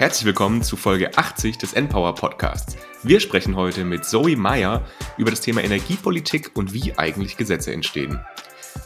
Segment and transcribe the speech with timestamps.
[0.00, 2.74] Herzlich willkommen zu Folge 80 des Npower Podcasts.
[3.02, 4.82] Wir sprechen heute mit Zoe Meyer
[5.18, 8.18] über das Thema Energiepolitik und wie eigentlich Gesetze entstehen.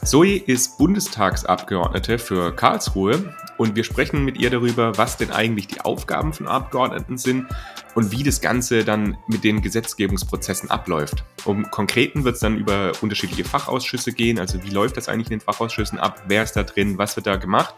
[0.02, 5.82] Zoe ist Bundestagsabgeordnete für Karlsruhe und wir sprechen mit ihr darüber, was denn eigentlich die
[5.82, 7.46] Aufgaben von Abgeordneten sind
[7.94, 11.22] und wie das Ganze dann mit den Gesetzgebungsprozessen abläuft.
[11.44, 15.38] Um Konkreten wird es dann über unterschiedliche Fachausschüsse gehen, also wie läuft das eigentlich in
[15.38, 17.76] den Fachausschüssen ab, wer ist da drin, was wird da gemacht.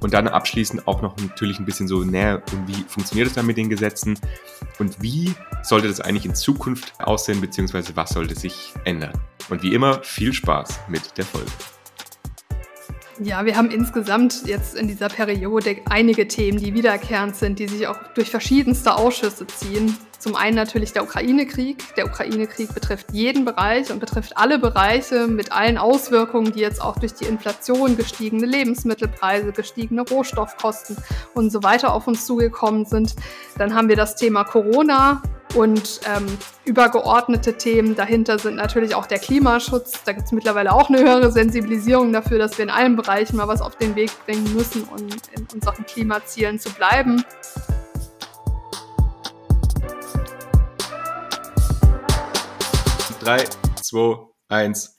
[0.00, 3.56] Und dann abschließend auch noch natürlich ein bisschen so näher, wie funktioniert es dann mit
[3.56, 4.18] den Gesetzen
[4.78, 9.12] und wie sollte das eigentlich in Zukunft aussehen, beziehungsweise was sollte sich ändern.
[9.48, 11.50] Und wie immer, viel Spaß mit der Folge.
[13.18, 17.86] Ja, wir haben insgesamt jetzt in dieser Periode einige Themen, die wiederkehrend sind, die sich
[17.86, 19.96] auch durch verschiedenste Ausschüsse ziehen.
[20.18, 21.94] Zum einen natürlich der Ukraine-Krieg.
[21.96, 26.98] Der Ukraine-Krieg betrifft jeden Bereich und betrifft alle Bereiche mit allen Auswirkungen, die jetzt auch
[26.98, 30.96] durch die Inflation, gestiegene Lebensmittelpreise, gestiegene Rohstoffkosten
[31.32, 33.16] und so weiter auf uns zugekommen sind.
[33.56, 35.22] Dann haben wir das Thema Corona,
[35.56, 36.26] und ähm,
[36.66, 40.04] übergeordnete Themen dahinter sind natürlich auch der Klimaschutz.
[40.04, 43.48] Da gibt es mittlerweile auch eine höhere Sensibilisierung dafür, dass wir in allen Bereichen mal
[43.48, 44.98] was auf den Weg bringen müssen, um
[45.34, 47.24] in unseren Klimazielen zu bleiben.
[53.20, 53.44] Drei,
[53.80, 54.18] zwei,
[54.48, 54.94] eins.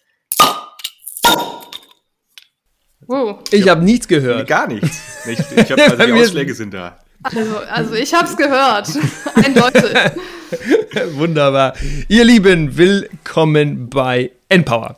[3.01, 3.39] Wow.
[3.51, 4.47] Ich habe nichts gehört.
[4.47, 5.01] Gar nichts.
[5.27, 6.99] Ich, ich habe also die Ausschläge sind da.
[7.23, 8.89] Also, also ich habe es gehört.
[9.35, 9.83] Eindeutig.
[11.15, 11.73] Wunderbar.
[12.07, 14.97] Ihr Lieben, willkommen bei Empower.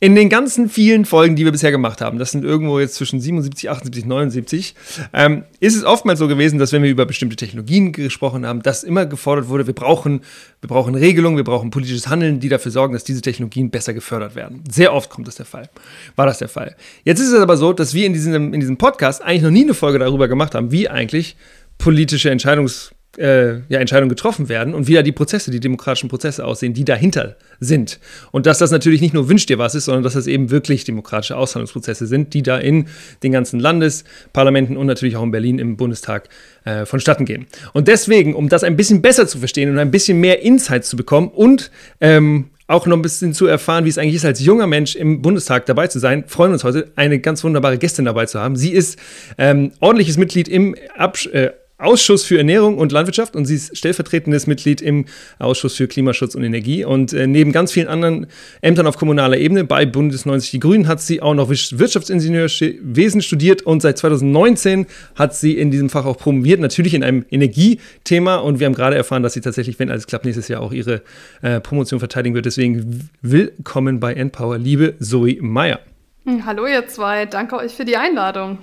[0.00, 3.20] In den ganzen vielen Folgen, die wir bisher gemacht haben, das sind irgendwo jetzt zwischen
[3.20, 4.74] 77, 78, 79,
[5.12, 8.84] ähm, ist es oftmals so gewesen, dass wenn wir über bestimmte Technologien gesprochen haben, dass
[8.84, 10.20] immer gefordert wurde, wir brauchen,
[10.60, 14.36] wir brauchen Regelungen, wir brauchen politisches Handeln, die dafür sorgen, dass diese Technologien besser gefördert
[14.36, 14.62] werden.
[14.70, 15.68] Sehr oft kommt das der Fall.
[16.14, 16.76] War das der Fall.
[17.02, 19.64] Jetzt ist es aber so, dass wir in diesem, in diesem Podcast eigentlich noch nie
[19.64, 21.36] eine Folge darüber gemacht haben, wie eigentlich
[21.76, 26.44] politische Entscheidungs äh, ja, Entscheidungen getroffen werden und wie da die Prozesse, die demokratischen Prozesse
[26.44, 27.98] aussehen, die dahinter sind.
[28.30, 30.84] Und dass das natürlich nicht nur Wünsch dir was ist, sondern dass das eben wirklich
[30.84, 32.86] demokratische Aushandlungsprozesse sind, die da in
[33.22, 36.28] den ganzen Landesparlamenten und natürlich auch in Berlin im Bundestag
[36.64, 37.46] äh, vonstatten gehen.
[37.72, 40.96] Und deswegen, um das ein bisschen besser zu verstehen und ein bisschen mehr Insights zu
[40.96, 44.66] bekommen und ähm, auch noch ein bisschen zu erfahren, wie es eigentlich ist, als junger
[44.66, 48.38] Mensch im Bundestag dabei zu sein, freuen uns heute, eine ganz wunderbare Gästin dabei zu
[48.38, 48.56] haben.
[48.56, 48.98] Sie ist
[49.38, 54.48] ähm, ordentliches Mitglied im Absch äh, Ausschuss für Ernährung und Landwirtschaft und sie ist stellvertretendes
[54.48, 55.04] Mitglied im
[55.38, 56.84] Ausschuss für Klimaschutz und Energie.
[56.84, 58.26] Und äh, neben ganz vielen anderen
[58.62, 63.62] Ämtern auf kommunaler Ebene bei Bundes 90 Die Grünen hat sie auch noch Wirtschaftsingenieurwesen studiert
[63.62, 68.36] und seit 2019 hat sie in diesem Fach auch promoviert, natürlich in einem Energiethema.
[68.36, 71.02] Und wir haben gerade erfahren, dass sie tatsächlich, wenn alles klappt, nächstes Jahr auch ihre
[71.42, 72.46] äh, Promotion verteidigen wird.
[72.46, 75.78] Deswegen willkommen bei Empower, liebe Zoe Meyer.
[76.24, 78.58] Hm, hallo ihr zwei, danke euch für die Einladung.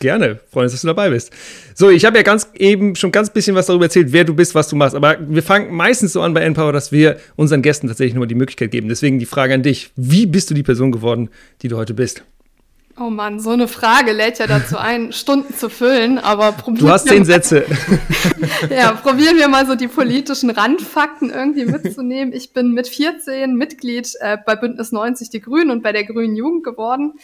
[0.00, 1.32] Gerne, freuen uns, dass du dabei bist.
[1.74, 4.54] So, ich habe ja ganz eben schon ganz bisschen was darüber erzählt, wer du bist,
[4.54, 4.94] was du machst.
[4.94, 8.36] Aber wir fangen meistens so an bei Empower, dass wir unseren Gästen tatsächlich nur die
[8.36, 8.88] Möglichkeit geben.
[8.88, 11.30] Deswegen die Frage an dich: Wie bist du die Person geworden,
[11.62, 12.22] die du heute bist?
[13.00, 16.92] Oh Mann, so eine Frage lädt ja dazu ein, Stunden zu füllen, aber probieren Du
[16.92, 17.64] hast zehn Sätze.
[18.70, 22.32] ja, probieren wir mal so die politischen Randfakten irgendwie mitzunehmen.
[22.32, 26.34] Ich bin mit 14 Mitglied äh, bei Bündnis 90 Die Grünen und bei der Grünen
[26.34, 27.14] Jugend geworden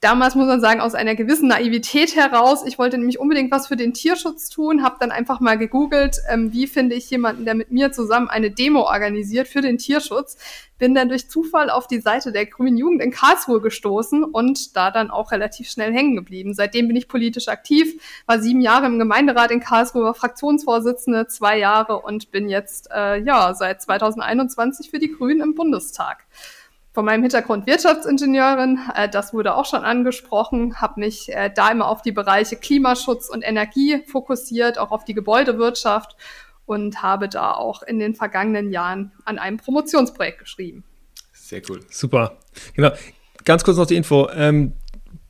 [0.00, 2.64] damals muss man sagen, aus einer gewissen Naivität heraus.
[2.66, 6.52] Ich wollte nämlich unbedingt was für den Tierschutz tun, habe dann einfach mal gegoogelt, ähm,
[6.52, 10.36] wie finde ich jemanden, der mit mir zusammen eine Demo organisiert für den Tierschutz.
[10.78, 14.90] Bin dann durch Zufall auf die Seite der Grünen Jugend in Karlsruhe gestoßen und da
[14.90, 16.52] dann auch relativ schnell hängen geblieben.
[16.52, 21.58] Seitdem bin ich politisch aktiv, war sieben Jahre im Gemeinderat in Karlsruhe, war Fraktionsvorsitzende, zwei
[21.58, 26.24] Jahre und bin jetzt äh, ja seit 2021 für die Grünen im Bundestag
[26.94, 31.88] von meinem Hintergrund Wirtschaftsingenieurin, äh, das wurde auch schon angesprochen, habe mich äh, da immer
[31.88, 36.16] auf die Bereiche Klimaschutz und Energie fokussiert, auch auf die Gebäudewirtschaft
[36.66, 40.84] und habe da auch in den vergangenen Jahren an einem Promotionsprojekt geschrieben.
[41.32, 41.80] Sehr cool.
[41.90, 42.38] Super.
[42.74, 42.92] Genau.
[43.44, 44.28] Ganz kurz noch die Info.
[44.32, 44.74] Ähm,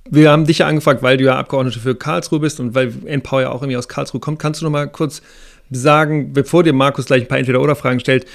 [0.08, 3.40] wir haben dich ja angefragt, weil du ja Abgeordnete für Karlsruhe bist und weil NPower
[3.40, 4.38] ja auch irgendwie aus Karlsruhe kommt.
[4.38, 5.22] Kannst du noch mal kurz
[5.70, 8.26] sagen, bevor dir Markus gleich ein paar Entweder-Oder-Fragen stellt,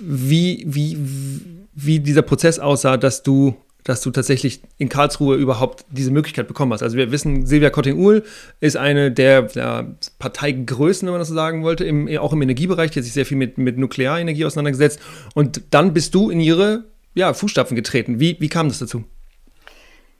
[0.00, 1.67] wie, wie, wie
[2.00, 6.82] dieser Prozess aussah, dass du dass du tatsächlich in Karlsruhe überhaupt diese Möglichkeit bekommen hast.
[6.82, 8.22] Also wir wissen, Silvia Kotting-Uhl
[8.60, 12.90] ist eine der, der, Parteigrößen, wenn man das so sagen wollte, im, auch im Energiebereich,
[12.90, 15.00] die hat sich sehr viel mit, mit Nuklearenergie auseinandergesetzt.
[15.32, 16.84] Und dann bist du in ihre
[17.14, 18.20] ja, Fußstapfen getreten.
[18.20, 19.04] Wie, wie kam das dazu?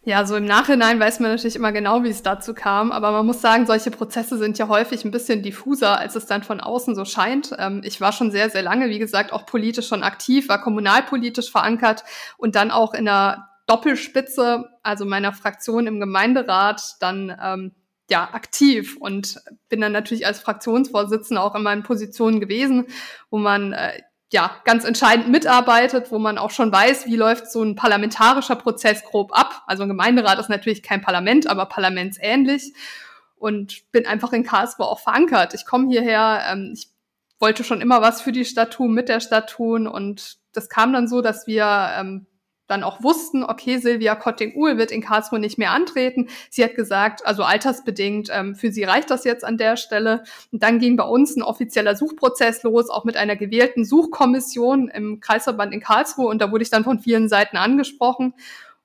[0.05, 3.27] Ja, so im Nachhinein weiß man natürlich immer genau, wie es dazu kam, aber man
[3.27, 6.95] muss sagen, solche Prozesse sind ja häufig ein bisschen diffuser, als es dann von außen
[6.95, 7.55] so scheint.
[7.59, 11.51] Ähm, ich war schon sehr, sehr lange, wie gesagt, auch politisch schon aktiv, war kommunalpolitisch
[11.51, 12.05] verankert
[12.39, 17.73] und dann auch in einer Doppelspitze, also meiner Fraktion im Gemeinderat, dann ähm,
[18.11, 22.87] ja aktiv und bin dann natürlich als Fraktionsvorsitzende auch in Positionen gewesen,
[23.31, 24.01] wo man äh,
[24.31, 29.03] ja ganz entscheidend mitarbeitet, wo man auch schon weiß, wie läuft so ein parlamentarischer Prozess
[29.05, 29.63] grob ab.
[29.67, 32.75] Also ein Gemeinderat ist natürlich kein Parlament, aber parlamentsähnlich
[33.37, 35.55] und bin einfach in Karlsruhe auch verankert.
[35.55, 36.89] Ich komme hierher, ähm, ich
[37.39, 40.93] wollte schon immer was für die Stadt tun, mit der Stadt tun und das kam
[40.93, 42.27] dann so, dass wir ähm,
[42.69, 46.29] dann auch wussten, okay, Silvia Kotting-Uhl wird in Karlsruhe nicht mehr antreten.
[46.51, 50.23] Sie hat gesagt, also altersbedingt, ähm, für sie reicht das jetzt an der Stelle.
[50.53, 55.21] Und dann ging bei uns ein offizieller Suchprozess los, auch mit einer gewählten Suchkommission im
[55.21, 56.29] Kreisverband in Karlsruhe.
[56.29, 58.35] Und da wurde ich dann von vielen Seiten angesprochen.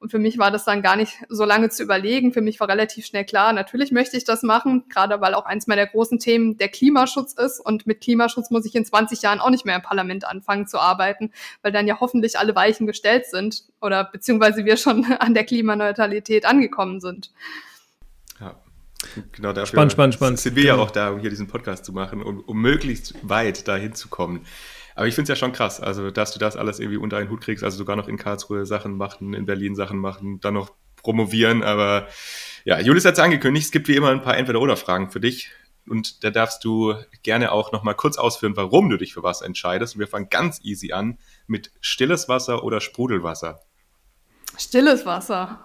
[0.04, 2.34] Und für mich war das dann gar nicht so lange zu überlegen.
[2.34, 5.66] Für mich war relativ schnell klar, natürlich möchte ich das machen, gerade weil auch eins
[5.66, 7.62] meiner großen Themen der Klimaschutz ist.
[7.62, 10.78] Und mit Klimaschutz muss ich in 20 Jahren auch nicht mehr im Parlament anfangen zu
[10.78, 15.46] arbeiten, weil dann ja hoffentlich alle Weichen gestellt sind oder beziehungsweise wir schon an der
[15.46, 17.32] Klimaneutralität angekommen sind.
[18.42, 18.60] Ja.
[19.32, 20.40] Genau dafür spannend, spannend, spannend.
[20.40, 23.70] sind wir ja auch da, um hier diesen Podcast zu machen, um, um möglichst weit
[23.70, 24.46] dahin zu kommen.
[24.96, 27.30] Aber ich finde es ja schon krass, also dass du das alles irgendwie unter einen
[27.30, 30.72] Hut kriegst, also sogar noch in Karlsruhe Sachen machen, in Berlin Sachen machen, dann noch
[31.02, 31.64] promovieren.
[31.64, 32.08] Aber
[32.66, 35.52] ja, Julius hat es angekündigt, es gibt wie immer ein paar Entweder-Oder-Fragen für dich.
[35.88, 39.42] Und da darfst du gerne auch noch mal kurz ausführen, warum du dich für was
[39.42, 39.96] entscheidest.
[39.96, 43.60] Und wir fangen ganz easy an mit stilles Wasser oder Sprudelwasser.
[44.58, 45.60] Stilles Wasser.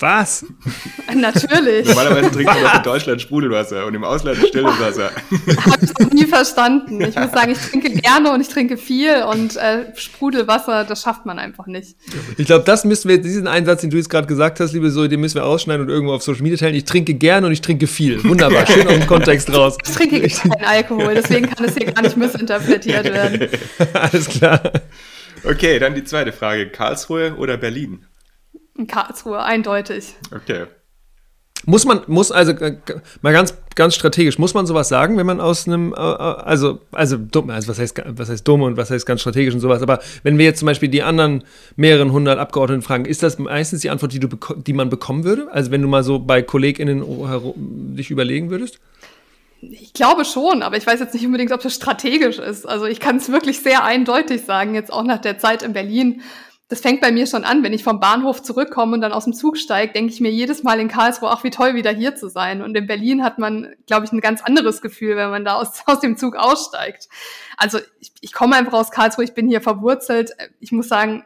[0.00, 0.46] Was?
[1.14, 1.86] Natürlich.
[1.86, 5.10] Normalerweise trinkt man in Deutschland Sprudelwasser und im Ausland stilles Wasser.
[5.10, 7.02] Habe ich noch nie verstanden.
[7.02, 11.26] Ich muss sagen, ich trinke gerne und ich trinke viel und äh, Sprudelwasser, das schafft
[11.26, 11.96] man einfach nicht.
[12.38, 15.08] Ich glaube, das müssen wir, diesen Einsatz, den du jetzt gerade gesagt hast, liebe Zoe,
[15.08, 16.74] den müssen wir ausschneiden und irgendwo auf Social Media teilen.
[16.74, 18.24] Ich trinke gerne und ich trinke viel.
[18.24, 19.76] Wunderbar, schön aus dem Kontext raus.
[19.84, 23.48] Ich trinke keinen Alkohol, deswegen kann es hier gar nicht missinterpretiert werden.
[23.92, 24.62] Alles klar.
[25.44, 26.68] Okay, dann die zweite Frage.
[26.68, 28.06] Karlsruhe oder Berlin?
[28.80, 30.14] In Karlsruhe, eindeutig.
[30.34, 30.64] Okay.
[31.66, 32.78] Muss man, muss also äh,
[33.20, 37.18] mal ganz, ganz strategisch, muss man sowas sagen, wenn man aus einem, äh, also, also
[37.18, 40.00] dumm, also was heißt, was heißt dumm und was heißt ganz strategisch und sowas, aber
[40.22, 41.44] wenn wir jetzt zum Beispiel die anderen
[41.76, 45.52] mehreren hundert Abgeordneten fragen, ist das meistens die Antwort, die, du die man bekommen würde?
[45.52, 47.04] Also wenn du mal so bei KollegInnen
[47.98, 48.80] dich überlegen würdest?
[49.60, 52.66] Ich glaube schon, aber ich weiß jetzt nicht unbedingt, ob das strategisch ist.
[52.66, 56.22] Also ich kann es wirklich sehr eindeutig sagen, jetzt auch nach der Zeit in Berlin
[56.70, 59.32] das fängt bei mir schon an, wenn ich vom Bahnhof zurückkomme und dann aus dem
[59.32, 62.28] Zug steige, denke ich mir jedes Mal in Karlsruhe, ach wie toll, wieder hier zu
[62.28, 62.62] sein.
[62.62, 65.82] Und in Berlin hat man, glaube ich, ein ganz anderes Gefühl, wenn man da aus,
[65.86, 67.08] aus dem Zug aussteigt.
[67.56, 70.30] Also ich, ich komme einfach aus Karlsruhe, ich bin hier verwurzelt.
[70.60, 71.24] Ich muss sagen,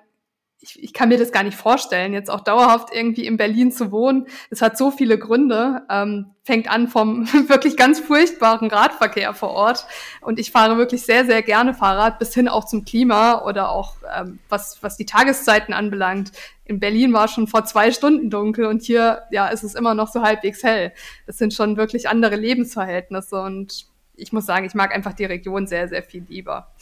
[0.65, 3.93] ich, ich kann mir das gar nicht vorstellen, jetzt auch dauerhaft irgendwie in Berlin zu
[3.93, 4.27] wohnen.
[4.51, 5.83] Es hat so viele Gründe.
[5.91, 9.87] Ähm, fängt an vom wirklich ganz furchtbaren Radverkehr vor Ort.
[10.21, 13.97] Und ich fahre wirklich sehr, sehr gerne Fahrrad, bis hin auch zum Klima oder auch
[14.15, 16.33] ähm, was, was die Tageszeiten anbelangt.
[16.65, 20.09] In Berlin war schon vor zwei Stunden dunkel und hier ja ist es immer noch
[20.09, 20.93] so halbwegs hell.
[21.27, 25.67] Das sind schon wirklich andere Lebensverhältnisse und ich muss sagen, ich mag einfach die Region
[25.67, 26.75] sehr, sehr viel lieber.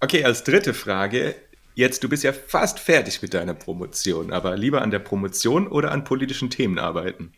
[0.00, 1.34] Okay, als dritte Frage,
[1.78, 5.92] Jetzt, du bist ja fast fertig mit deiner Promotion, aber lieber an der Promotion oder
[5.92, 7.30] an politischen Themen arbeiten?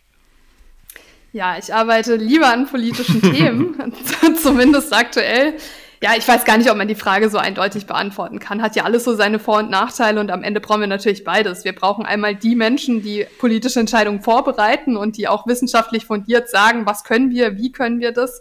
[1.31, 3.92] Ja, ich arbeite lieber an politischen Themen,
[4.42, 5.58] zumindest aktuell.
[6.02, 8.62] Ja, ich weiß gar nicht, ob man die Frage so eindeutig beantworten kann.
[8.62, 11.66] Hat ja alles so seine Vor- und Nachteile und am Ende brauchen wir natürlich beides.
[11.66, 16.87] Wir brauchen einmal die Menschen, die politische Entscheidungen vorbereiten und die auch wissenschaftlich fundiert sagen,
[16.87, 18.40] was können wir, wie können wir das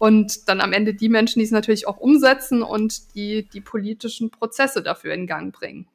[0.00, 4.30] und dann am Ende die Menschen, die es natürlich auch umsetzen und die die politischen
[4.30, 5.86] Prozesse dafür in Gang bringen.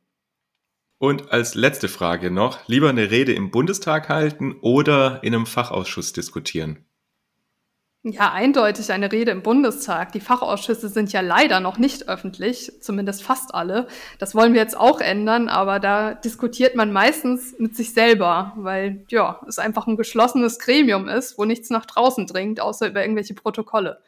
[1.00, 6.14] Und als letzte Frage noch, lieber eine Rede im Bundestag halten oder in einem Fachausschuss
[6.14, 6.86] diskutieren?
[8.08, 10.12] Ja, eindeutig eine Rede im Bundestag.
[10.12, 13.88] Die Fachausschüsse sind ja leider noch nicht öffentlich, zumindest fast alle.
[14.20, 19.04] Das wollen wir jetzt auch ändern, aber da diskutiert man meistens mit sich selber, weil
[19.10, 23.34] ja, es einfach ein geschlossenes Gremium ist, wo nichts nach draußen dringt, außer über irgendwelche
[23.34, 24.04] Protokolle.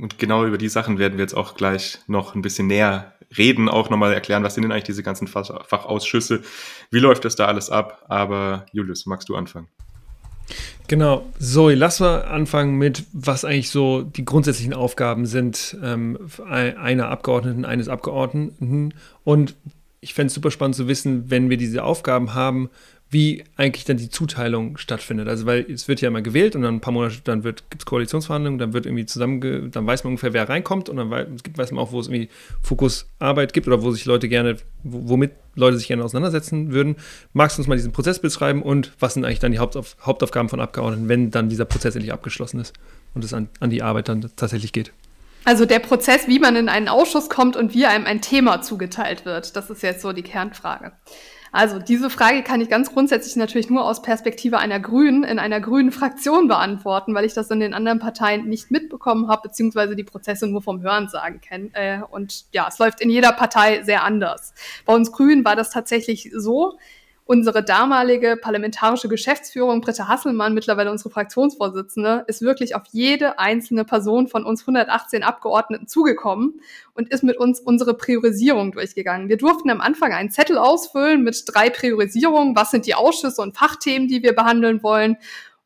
[0.00, 3.68] Und genau über die Sachen werden wir jetzt auch gleich noch ein bisschen näher reden,
[3.68, 6.42] auch nochmal erklären, was sind denn eigentlich diese ganzen Fachausschüsse,
[6.90, 8.04] wie läuft das da alles ab.
[8.08, 9.68] Aber Julius, magst du anfangen?
[10.88, 16.16] Genau, Zoe, lass mal anfangen mit, was eigentlich so die grundsätzlichen Aufgaben sind ähm,
[16.48, 18.94] einer Abgeordneten, eines Abgeordneten.
[19.24, 19.56] Und
[20.00, 22.70] ich fände es super spannend zu wissen, wenn wir diese Aufgaben haben,
[23.10, 25.28] wie eigentlich dann die Zuteilung stattfindet.
[25.28, 27.86] Also weil es wird ja immer gewählt und dann ein paar Monate, dann gibt es
[27.86, 31.80] Koalitionsverhandlungen, dann wird irgendwie zusammen, dann weiß man ungefähr, wer reinkommt und dann weiß, man
[31.80, 32.28] auch, wo es irgendwie
[32.62, 36.96] Fokusarbeit gibt oder wo sich Leute gerne, womit Leute sich gerne auseinandersetzen würden.
[37.32, 40.48] Magst du uns mal diesen Prozess beschreiben und was sind eigentlich dann die Hauptauf Hauptaufgaben
[40.48, 42.74] von Abgeordneten, wenn dann dieser Prozess endlich abgeschlossen ist
[43.14, 44.92] und es an, an die Arbeit dann tatsächlich geht?
[45.44, 49.24] Also der Prozess, wie man in einen Ausschuss kommt und wie einem ein Thema zugeteilt
[49.24, 50.90] wird, das ist jetzt so die Kernfrage.
[51.56, 55.58] Also diese Frage kann ich ganz grundsätzlich natürlich nur aus Perspektive einer Grünen in einer
[55.58, 60.04] grünen Fraktion beantworten, weil ich das in den anderen Parteien nicht mitbekommen habe, beziehungsweise die
[60.04, 61.70] Prozesse nur vom Hörensagen kenne.
[61.72, 64.52] Äh, und ja, es läuft in jeder Partei sehr anders.
[64.84, 66.76] Bei uns Grünen war das tatsächlich so,
[67.26, 74.28] unsere damalige parlamentarische Geschäftsführung, Britta Hasselmann, mittlerweile unsere Fraktionsvorsitzende, ist wirklich auf jede einzelne Person
[74.28, 76.60] von uns 118 Abgeordneten zugekommen
[76.94, 79.28] und ist mit uns unsere Priorisierung durchgegangen.
[79.28, 82.54] Wir durften am Anfang einen Zettel ausfüllen mit drei Priorisierungen.
[82.54, 85.16] Was sind die Ausschüsse und Fachthemen, die wir behandeln wollen?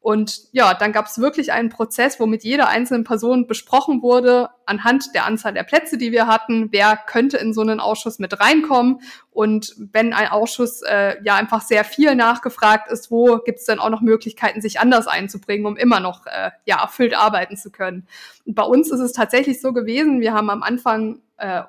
[0.02, 4.48] Und ja, dann gab es wirklich einen Prozess, wo mit jeder einzelnen Person besprochen wurde,
[4.64, 8.40] anhand der Anzahl der Plätze, die wir hatten, wer könnte in so einen Ausschuss mit
[8.40, 9.00] reinkommen.
[9.30, 13.78] Und wenn ein Ausschuss äh, ja einfach sehr viel nachgefragt ist, wo gibt es dann
[13.78, 18.06] auch noch Möglichkeiten, sich anders einzubringen, um immer noch äh, ja erfüllt arbeiten zu können.
[18.46, 21.62] Und bei uns ist es tatsächlich so gewesen, wir haben am Anfang äh,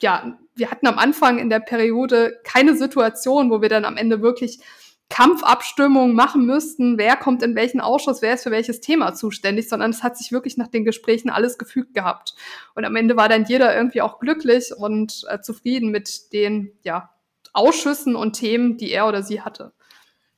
[0.00, 4.22] ja, wir hatten am Anfang in der Periode keine Situation, wo wir dann am Ende
[4.22, 4.60] wirklich
[5.08, 9.90] Kampfabstimmung machen müssten, wer kommt in welchen Ausschuss, wer ist für welches Thema zuständig, sondern
[9.90, 12.34] es hat sich wirklich nach den Gesprächen alles gefügt gehabt.
[12.74, 17.10] Und am Ende war dann jeder irgendwie auch glücklich und äh, zufrieden mit den ja,
[17.52, 19.72] Ausschüssen und Themen, die er oder sie hatte.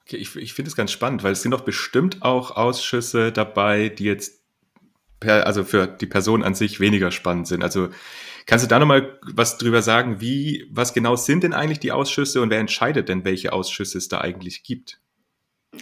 [0.02, 3.88] Okay, ich, ich finde es ganz spannend, weil es sind doch bestimmt auch Ausschüsse dabei,
[3.88, 4.42] die jetzt
[5.20, 7.62] per, also für die Person an sich weniger spannend sind.
[7.62, 7.88] Also
[8.48, 12.40] Kannst du da nochmal was drüber sagen, wie, was genau sind denn eigentlich die Ausschüsse
[12.40, 15.02] und wer entscheidet denn, welche Ausschüsse es da eigentlich gibt?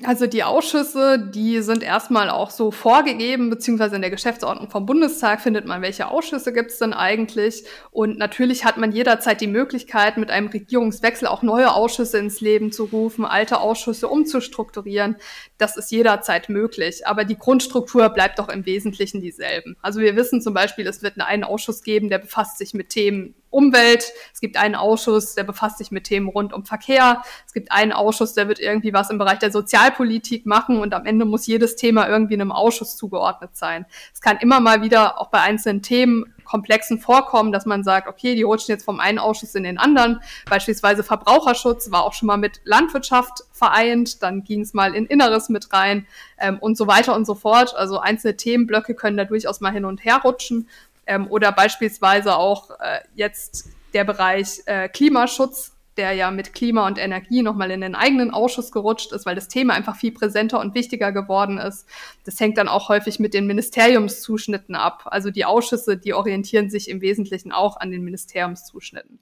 [0.03, 5.41] Also die Ausschüsse, die sind erstmal auch so vorgegeben, beziehungsweise in der Geschäftsordnung vom Bundestag
[5.41, 7.65] findet man, welche Ausschüsse gibt es denn eigentlich.
[7.93, 12.73] Und natürlich hat man jederzeit die Möglichkeit, mit einem Regierungswechsel auch neue Ausschüsse ins Leben
[12.73, 15.17] zu rufen, alte Ausschüsse umzustrukturieren.
[15.57, 17.07] Das ist jederzeit möglich.
[17.07, 19.77] Aber die Grundstruktur bleibt doch im Wesentlichen dieselben.
[19.83, 23.37] Also wir wissen zum Beispiel, es wird einen Ausschuss geben, der befasst sich mit Themen
[23.57, 24.13] Umwelt.
[24.35, 27.23] Es gibt einen Ausschuss, der befasst sich mit Themen rund um Verkehr.
[27.47, 31.05] Es gibt einen Ausschuss, der wird irgendwie was im Bereich der Sozialpolitik machen und am
[31.05, 33.85] Ende muss jedes Thema irgendwie einem Ausschuss zugeordnet sein.
[34.15, 38.35] Es kann immer mal wieder auch bei einzelnen Themen komplexen vorkommen, dass man sagt, okay,
[38.35, 40.21] die rutschen jetzt vom einen Ausschuss in den anderen.
[40.49, 45.51] Beispielsweise Verbraucherschutz war auch schon mal mit Landwirtschaft vereint, dann ging es mal in Inneres
[45.51, 46.07] mit rein
[46.39, 47.75] ähm, und so weiter und so fort.
[47.77, 50.69] Also einzelne Themenblöcke können da durchaus mal hin und her rutschen.
[51.07, 56.99] Ähm, oder beispielsweise auch äh, jetzt der Bereich äh, Klimaschutz, der ja mit Klima und
[56.99, 60.75] Energie nochmal in den eigenen Ausschuss gerutscht ist, weil das Thema einfach viel präsenter und
[60.75, 61.87] wichtiger geworden ist.
[62.25, 65.03] Das hängt dann auch häufig mit den Ministeriumszuschnitten ab.
[65.07, 69.19] Also die Ausschüsse, die orientieren sich im Wesentlichen auch an den Ministeriumszuschnitten.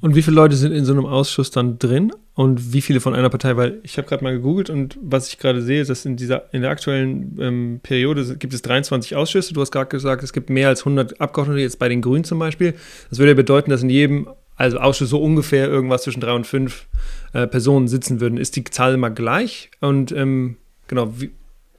[0.00, 2.12] Und wie viele Leute sind in so einem Ausschuss dann drin?
[2.34, 3.56] Und wie viele von einer Partei?
[3.56, 6.54] Weil ich habe gerade mal gegoogelt und was ich gerade sehe, ist, dass in dieser
[6.54, 9.54] in der aktuellen ähm, Periode gibt es 23 Ausschüsse.
[9.54, 12.38] Du hast gerade gesagt, es gibt mehr als 100 Abgeordnete jetzt bei den Grünen zum
[12.38, 12.74] Beispiel.
[13.10, 16.46] Das würde ja bedeuten, dass in jedem also Ausschuss so ungefähr irgendwas zwischen drei und
[16.46, 16.86] fünf
[17.32, 18.36] äh, Personen sitzen würden.
[18.36, 19.70] Ist die Zahl immer gleich?
[19.80, 20.56] Und ähm,
[20.88, 21.30] genau, wie,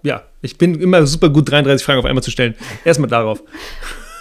[0.01, 2.55] ja, ich bin immer super gut, 33 Fragen auf einmal zu stellen.
[2.85, 3.43] Erstmal darauf.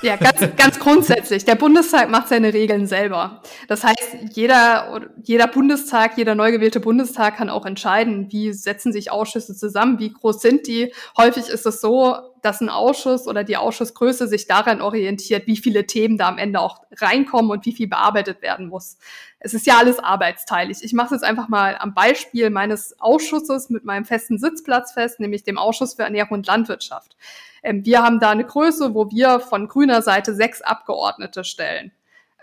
[0.03, 1.45] Ja, ganz, ganz grundsätzlich.
[1.45, 3.43] Der Bundestag macht seine Regeln selber.
[3.67, 9.11] Das heißt, jeder, jeder Bundestag, jeder neu gewählte Bundestag kann auch entscheiden, wie setzen sich
[9.11, 10.93] Ausschüsse zusammen, wie groß sind die.
[11.17, 15.87] Häufig ist es so, dass ein Ausschuss oder die Ausschussgröße sich daran orientiert, wie viele
[15.87, 18.99] Themen da am Ende auch reinkommen und wie viel bearbeitet werden muss.
[19.41, 20.79] Es ist ja alles arbeitsteilig.
[20.83, 25.19] Ich mache es jetzt einfach mal am Beispiel meines Ausschusses mit meinem festen Sitzplatz fest,
[25.19, 27.17] nämlich dem Ausschuss für Ernährung und Landwirtschaft.
[27.63, 31.93] Ähm, wir haben da eine Größe, wo wir von grüner Seite sechs Abgeordnete stellen.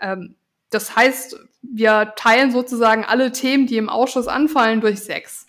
[0.00, 0.36] Ähm,
[0.70, 5.45] das heißt, wir teilen sozusagen alle Themen, die im Ausschuss anfallen, durch sechs.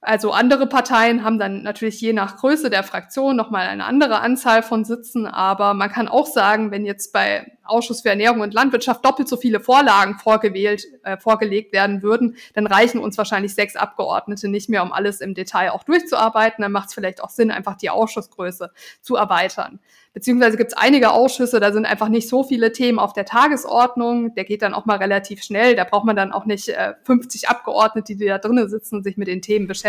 [0.00, 4.62] Also andere Parteien haben dann natürlich je nach Größe der Fraktion nochmal eine andere Anzahl
[4.62, 9.04] von Sitzen, aber man kann auch sagen, wenn jetzt bei Ausschuss für Ernährung und Landwirtschaft
[9.04, 14.48] doppelt so viele Vorlagen vorgewählt, äh, vorgelegt werden würden, dann reichen uns wahrscheinlich sechs Abgeordnete
[14.48, 16.62] nicht mehr, um alles im Detail auch durchzuarbeiten.
[16.62, 18.70] Dann macht es vielleicht auch Sinn, einfach die Ausschussgröße
[19.02, 19.80] zu erweitern.
[20.14, 24.34] Beziehungsweise gibt es einige Ausschüsse, da sind einfach nicht so viele Themen auf der Tagesordnung.
[24.34, 25.76] Der geht dann auch mal relativ schnell.
[25.76, 29.16] Da braucht man dann auch nicht äh, 50 Abgeordnete, die da drinnen sitzen und sich
[29.16, 29.87] mit den Themen beschäftigen.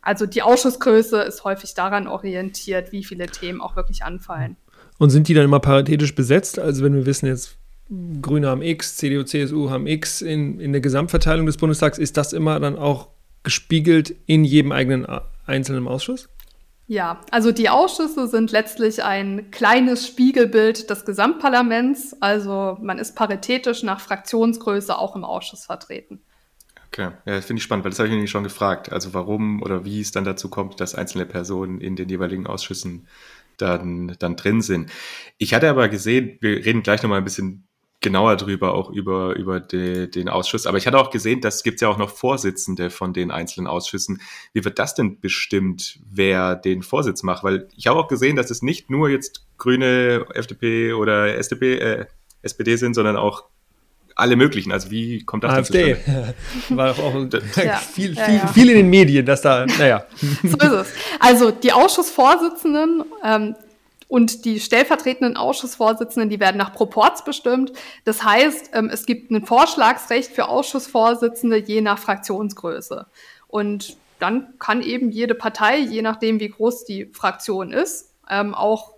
[0.00, 4.56] Also die Ausschussgröße ist häufig daran orientiert, wie viele Themen auch wirklich anfallen.
[4.98, 6.58] Und sind die dann immer paritätisch besetzt?
[6.58, 7.56] Also wenn wir wissen jetzt,
[8.20, 12.32] Grüne haben X, CDU, CSU haben X in, in der Gesamtverteilung des Bundestags, ist das
[12.32, 13.08] immer dann auch
[13.42, 16.28] gespiegelt in jedem eigenen äh, einzelnen Ausschuss?
[16.86, 22.16] Ja, also die Ausschüsse sind letztlich ein kleines Spiegelbild des Gesamtparlaments.
[22.20, 26.20] Also man ist paritätisch nach Fraktionsgröße auch im Ausschuss vertreten.
[26.88, 28.90] Okay, ja, das finde ich spannend, weil das habe ich nämlich schon gefragt.
[28.92, 33.06] Also warum oder wie es dann dazu kommt, dass einzelne Personen in den jeweiligen Ausschüssen
[33.58, 34.90] dann, dann drin sind.
[35.36, 37.68] Ich hatte aber gesehen, wir reden gleich nochmal ein bisschen
[38.00, 40.66] genauer drüber, auch über, über de, den Ausschuss.
[40.66, 44.20] Aber ich hatte auch gesehen, dass gibt ja auch noch Vorsitzende von den einzelnen Ausschüssen.
[44.52, 47.42] Wie wird das denn bestimmt, wer den Vorsitz macht?
[47.42, 52.06] Weil ich habe auch gesehen, dass es nicht nur jetzt Grüne, FDP oder SDP, äh,
[52.42, 53.44] SPD sind, sondern auch
[54.18, 54.72] alle möglichen.
[54.72, 55.96] Also wie kommt das AfD.
[56.70, 57.14] War auch
[57.56, 57.76] ja.
[57.76, 60.04] viel, viel, ja, viel in den Medien, dass da, naja.
[60.42, 60.88] So ist es.
[61.20, 63.54] Also die Ausschussvorsitzenden ähm,
[64.08, 67.72] und die stellvertretenden Ausschussvorsitzenden, die werden nach Proports bestimmt.
[68.04, 73.06] Das heißt, ähm, es gibt ein Vorschlagsrecht für Ausschussvorsitzende je nach Fraktionsgröße.
[73.46, 78.94] Und dann kann eben jede Partei, je nachdem wie groß die Fraktion ist, ähm, auch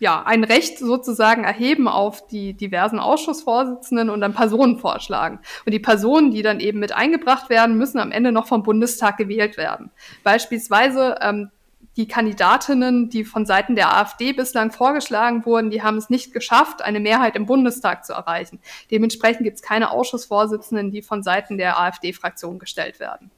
[0.00, 5.40] ja, ein Recht sozusagen erheben auf die diversen Ausschussvorsitzenden und dann Personen vorschlagen.
[5.66, 9.16] Und die Personen, die dann eben mit eingebracht werden, müssen am Ende noch vom Bundestag
[9.16, 9.90] gewählt werden.
[10.22, 11.50] Beispielsweise ähm,
[11.98, 16.80] die Kandidatinnen, die von Seiten der AfD bislang vorgeschlagen wurden, die haben es nicht geschafft,
[16.80, 18.60] eine Mehrheit im Bundestag zu erreichen.
[18.92, 23.32] Dementsprechend gibt es keine Ausschussvorsitzenden, die von Seiten der AfD-Fraktion gestellt werden.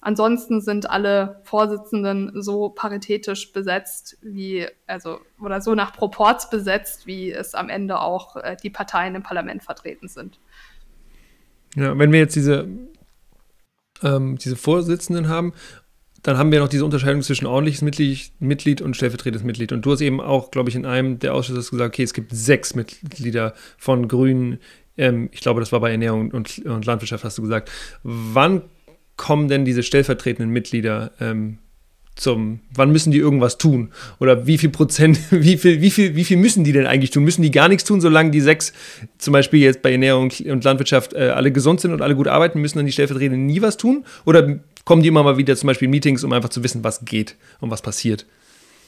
[0.00, 7.32] Ansonsten sind alle Vorsitzenden so paritätisch besetzt wie, also, oder so nach Proports besetzt, wie
[7.32, 10.38] es am Ende auch äh, die Parteien im Parlament vertreten sind.
[11.74, 12.68] Ja, wenn wir jetzt diese,
[14.02, 15.52] ähm, diese Vorsitzenden haben,
[16.22, 19.72] dann haben wir noch diese Unterscheidung zwischen ordentliches Mitglied, Mitglied und stellvertretendes Mitglied.
[19.72, 22.30] Und du hast eben auch, glaube ich, in einem der Ausschüsse gesagt, okay, es gibt
[22.32, 24.58] sechs Mitglieder von Grünen.
[24.96, 27.70] Ähm, ich glaube, das war bei Ernährung und, und Landwirtschaft, hast du gesagt.
[28.02, 28.62] Wann
[29.18, 31.58] kommen denn diese stellvertretenden Mitglieder ähm,
[32.14, 33.90] zum, wann müssen die irgendwas tun?
[34.18, 37.24] Oder wie viel Prozent, wie viel, wie viel, wie viel müssen die denn eigentlich tun?
[37.24, 38.72] Müssen die gar nichts tun, solange die sechs,
[39.18, 42.60] zum Beispiel jetzt bei Ernährung und Landwirtschaft, äh, alle gesund sind und alle gut arbeiten,
[42.60, 44.04] müssen dann die Stellvertretenden nie was tun?
[44.24, 47.04] Oder kommen die immer mal wieder zum Beispiel in Meetings, um einfach zu wissen, was
[47.04, 48.26] geht und was passiert?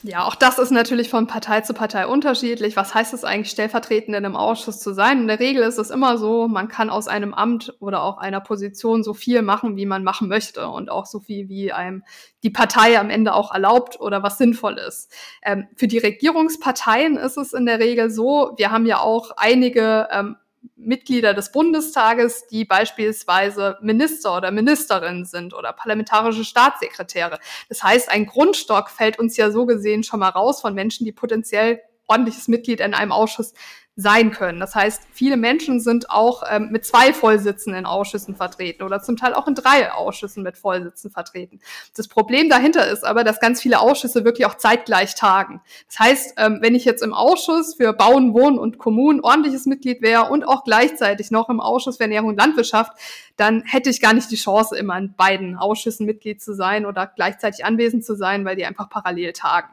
[0.02, 2.74] Ja, auch das ist natürlich von Partei zu Partei unterschiedlich.
[2.74, 5.20] Was heißt es eigentlich, stellvertretend in einem Ausschuss zu sein?
[5.20, 8.40] In der Regel ist es immer so, man kann aus einem Amt oder auch einer
[8.40, 12.02] Position so viel machen, wie man machen möchte und auch so viel, wie einem
[12.42, 15.12] die Partei am Ende auch erlaubt oder was sinnvoll ist.
[15.42, 20.08] Ähm, für die Regierungsparteien ist es in der Regel so, wir haben ja auch einige
[20.10, 20.36] ähm,
[20.76, 27.38] Mitglieder des Bundestages, die beispielsweise Minister oder Ministerinnen sind oder parlamentarische Staatssekretäre.
[27.68, 31.12] Das heißt, ein Grundstock fällt uns ja so gesehen schon mal raus von Menschen, die
[31.12, 33.52] potenziell ordentliches Mitglied in einem Ausschuss
[34.00, 34.60] sein können.
[34.60, 39.16] Das heißt, viele Menschen sind auch ähm, mit zwei Vollsitzen in Ausschüssen vertreten oder zum
[39.16, 41.60] Teil auch in drei Ausschüssen mit Vollsitzen vertreten.
[41.96, 45.60] Das Problem dahinter ist aber, dass ganz viele Ausschüsse wirklich auch zeitgleich tagen.
[45.88, 50.02] Das heißt, ähm, wenn ich jetzt im Ausschuss für Bauen, Wohnen und Kommunen ordentliches Mitglied
[50.02, 52.92] wäre und auch gleichzeitig noch im Ausschuss für Ernährung und Landwirtschaft,
[53.36, 57.06] dann hätte ich gar nicht die Chance, immer in beiden Ausschüssen Mitglied zu sein oder
[57.06, 59.68] gleichzeitig anwesend zu sein, weil die einfach parallel tagen.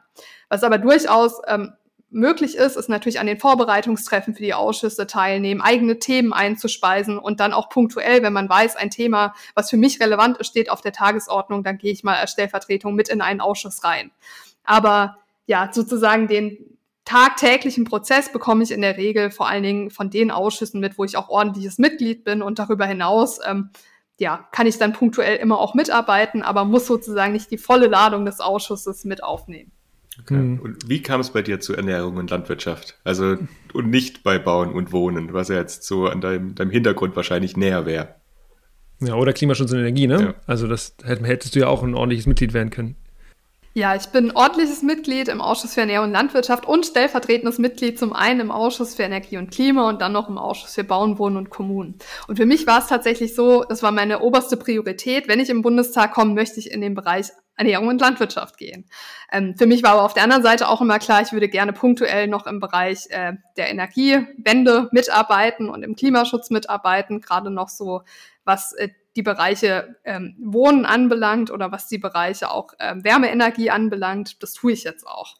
[0.50, 1.74] Was aber durchaus ähm,
[2.10, 7.40] möglich ist, ist natürlich an den Vorbereitungstreffen für die Ausschüsse teilnehmen, eigene Themen einzuspeisen und
[7.40, 10.82] dann auch punktuell, wenn man weiß, ein Thema, was für mich relevant ist, steht auf
[10.82, 14.12] der Tagesordnung, dann gehe ich mal als Stellvertretung mit in einen Ausschuss rein.
[14.64, 20.10] Aber ja, sozusagen den tagtäglichen Prozess bekomme ich in der Regel vor allen Dingen von
[20.10, 23.70] den Ausschüssen mit, wo ich auch ordentliches Mitglied bin und darüber hinaus ähm,
[24.20, 28.26] ja, kann ich dann punktuell immer auch mitarbeiten, aber muss sozusagen nicht die volle Ladung
[28.26, 29.72] des Ausschusses mit aufnehmen.
[30.22, 30.36] Okay.
[30.36, 30.60] Mhm.
[30.60, 32.98] Und wie kam es bei dir zu Ernährung und Landwirtschaft?
[33.04, 33.38] Also,
[33.74, 37.56] und nicht bei Bauen und Wohnen, was ja jetzt so an deinem, deinem Hintergrund wahrscheinlich
[37.56, 38.16] näher wäre.
[39.00, 40.22] Ja, oder Klimaschutz und Energie, ne?
[40.22, 40.34] Ja.
[40.48, 42.96] Also, das hättest du ja auch ein ordentliches Mitglied werden können.
[43.78, 48.12] Ja, ich bin ordentliches Mitglied im Ausschuss für Ernährung und Landwirtschaft und stellvertretendes Mitglied zum
[48.12, 51.38] einen im Ausschuss für Energie und Klima und dann noch im Ausschuss für Bauen, Wohnen
[51.38, 51.94] und Kommunen.
[52.28, 55.28] Und für mich war es tatsächlich so, das war meine oberste Priorität.
[55.28, 57.28] Wenn ich im Bundestag komme, möchte ich in den Bereich
[57.58, 58.86] Ernährung und Landwirtschaft gehen.
[59.32, 61.74] Ähm, für mich war aber auf der anderen Seite auch immer klar, ich würde gerne
[61.74, 68.04] punktuell noch im Bereich äh, der Energiewende mitarbeiten und im Klimaschutz mitarbeiten, gerade noch so,
[68.46, 74.42] was äh, die Bereiche ähm, Wohnen anbelangt oder was die Bereiche auch ähm, Wärmeenergie anbelangt.
[74.44, 75.36] Das tue ich jetzt auch.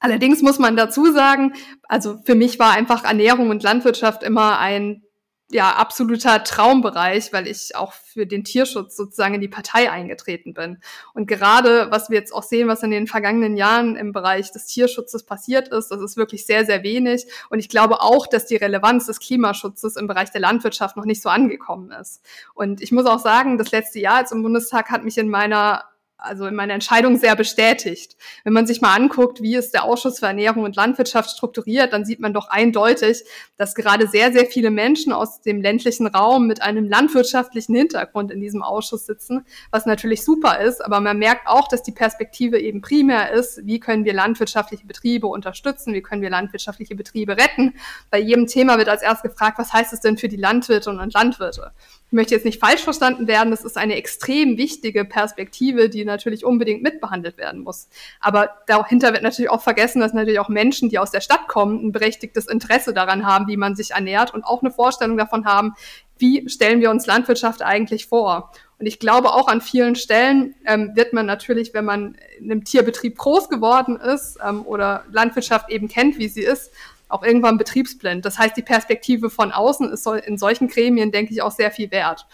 [0.00, 5.02] Allerdings muss man dazu sagen, also für mich war einfach Ernährung und Landwirtschaft immer ein
[5.50, 10.78] ja, absoluter Traumbereich, weil ich auch für den Tierschutz sozusagen in die Partei eingetreten bin.
[11.14, 14.66] Und gerade, was wir jetzt auch sehen, was in den vergangenen Jahren im Bereich des
[14.66, 17.26] Tierschutzes passiert ist, das ist wirklich sehr, sehr wenig.
[17.48, 21.22] Und ich glaube auch, dass die Relevanz des Klimaschutzes im Bereich der Landwirtschaft noch nicht
[21.22, 22.22] so angekommen ist.
[22.52, 25.84] Und ich muss auch sagen, das letzte Jahr jetzt im Bundestag hat mich in meiner
[26.18, 28.16] also in meiner Entscheidung sehr bestätigt.
[28.42, 32.04] Wenn man sich mal anguckt, wie ist der Ausschuss für Ernährung und Landwirtschaft strukturiert, dann
[32.04, 33.22] sieht man doch eindeutig,
[33.56, 38.40] dass gerade sehr, sehr viele Menschen aus dem ländlichen Raum mit einem landwirtschaftlichen Hintergrund in
[38.40, 40.84] diesem Ausschuss sitzen, was natürlich super ist.
[40.84, 45.28] Aber man merkt auch, dass die Perspektive eben primär ist, wie können wir landwirtschaftliche Betriebe
[45.28, 47.74] unterstützen, wie können wir landwirtschaftliche Betriebe retten.
[48.10, 51.14] Bei jedem Thema wird als erst gefragt, was heißt es denn für die Landwirte und
[51.14, 51.72] Landwirte?
[52.10, 56.42] Ich möchte jetzt nicht falsch verstanden werden, das ist eine extrem wichtige Perspektive, die natürlich
[56.42, 57.88] unbedingt mitbehandelt werden muss.
[58.18, 61.84] Aber dahinter wird natürlich auch vergessen, dass natürlich auch Menschen, die aus der Stadt kommen,
[61.84, 65.74] ein berechtigtes Interesse daran haben, wie man sich ernährt und auch eine Vorstellung davon haben,
[66.16, 68.52] wie stellen wir uns Landwirtschaft eigentlich vor.
[68.78, 72.64] Und ich glaube, auch an vielen Stellen ähm, wird man natürlich, wenn man in einem
[72.64, 76.72] Tierbetrieb groß geworden ist ähm, oder Landwirtschaft eben kennt, wie sie ist,
[77.08, 78.24] auch irgendwann betriebsblind.
[78.24, 81.90] Das heißt, die Perspektive von außen ist in solchen Gremien, denke ich, auch sehr viel
[81.90, 82.26] wert.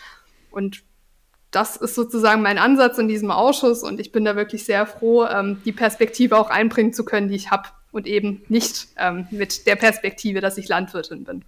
[0.50, 0.82] Und
[1.50, 5.24] das ist sozusagen mein Ansatz in diesem Ausschuss und ich bin da wirklich sehr froh,
[5.24, 9.66] ähm, die Perspektive auch einbringen zu können, die ich habe und eben nicht ähm, mit
[9.66, 11.44] der Perspektive, dass ich Landwirtin bin.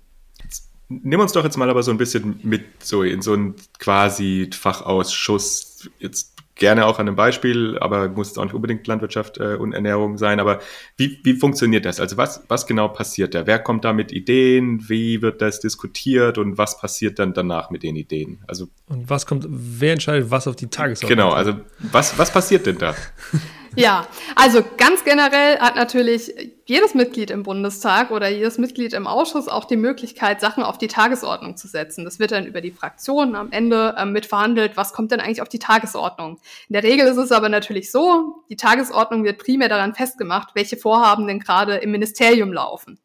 [0.89, 4.49] Nimm uns doch jetzt mal aber so ein bisschen mit so in so einen quasi
[4.53, 5.91] Fachausschuss.
[5.99, 9.73] Jetzt gerne auch an einem Beispiel, aber muss es auch nicht unbedingt Landwirtschaft äh, und
[9.73, 10.41] Ernährung sein.
[10.41, 10.61] Aber
[10.97, 12.01] wie, wie funktioniert das?
[12.01, 13.47] Also was, was genau passiert da?
[13.47, 14.89] Wer kommt da mit Ideen?
[14.89, 18.43] Wie wird das diskutiert und was passiert dann danach mit den Ideen?
[18.47, 22.67] Also und was kommt, wer entscheidet, was auf die Tagesordnung Genau, also was, was passiert
[22.67, 22.95] denn da?
[23.75, 26.33] Ja, also ganz generell hat natürlich
[26.67, 30.89] jedes Mitglied im Bundestag oder jedes Mitglied im Ausschuss auch die Möglichkeit, Sachen auf die
[30.89, 32.05] Tagesordnung zu setzen.
[32.05, 34.77] Das wird dann über die Fraktionen am Ende äh, mitverhandelt.
[34.77, 36.39] Was kommt denn eigentlich auf die Tagesordnung?
[36.69, 40.77] In der Regel ist es aber natürlich so, die Tagesordnung wird primär daran festgemacht, welche
[40.77, 42.99] Vorhaben denn gerade im Ministerium laufen.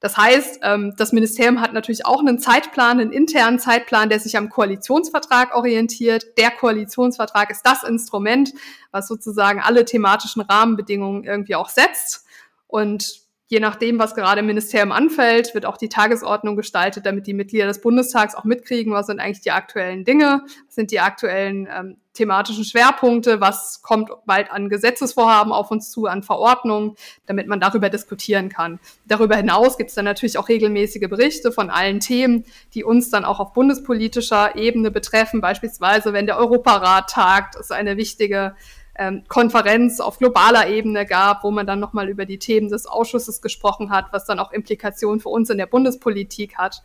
[0.00, 4.36] Das heißt, ähm, das Ministerium hat natürlich auch einen Zeitplan, einen internen Zeitplan, der sich
[4.36, 6.38] am Koalitionsvertrag orientiert.
[6.38, 8.52] Der Koalitionsvertrag ist das Instrument,
[8.90, 12.24] was sozusagen alle thematischen Rahmenbedingungen irgendwie auch setzt.
[12.66, 17.34] Und je nachdem, was gerade im Ministerium anfällt, wird auch die Tagesordnung gestaltet, damit die
[17.34, 21.68] Mitglieder des Bundestags auch mitkriegen, was sind eigentlich die aktuellen Dinge, was sind die aktuellen
[21.70, 27.60] ähm, thematischen Schwerpunkte, was kommt bald an Gesetzesvorhaben auf uns zu, an Verordnungen, damit man
[27.60, 28.78] darüber diskutieren kann.
[29.06, 33.24] Darüber hinaus gibt es dann natürlich auch regelmäßige Berichte von allen Themen, die uns dann
[33.24, 35.40] auch auf bundespolitischer Ebene betreffen.
[35.40, 38.54] Beispielsweise, wenn der Europarat tagt, ist eine wichtige
[38.98, 43.40] ähm, Konferenz auf globaler Ebene gab, wo man dann nochmal über die Themen des Ausschusses
[43.40, 46.82] gesprochen hat, was dann auch Implikationen für uns in der Bundespolitik hat.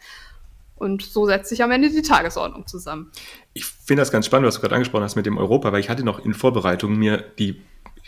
[0.75, 3.11] Und so setzt sich am Ende die Tagesordnung zusammen.
[3.53, 5.89] Ich finde das ganz spannend, was du gerade angesprochen hast mit dem Europa, weil ich
[5.89, 7.61] hatte noch in Vorbereitung mir die,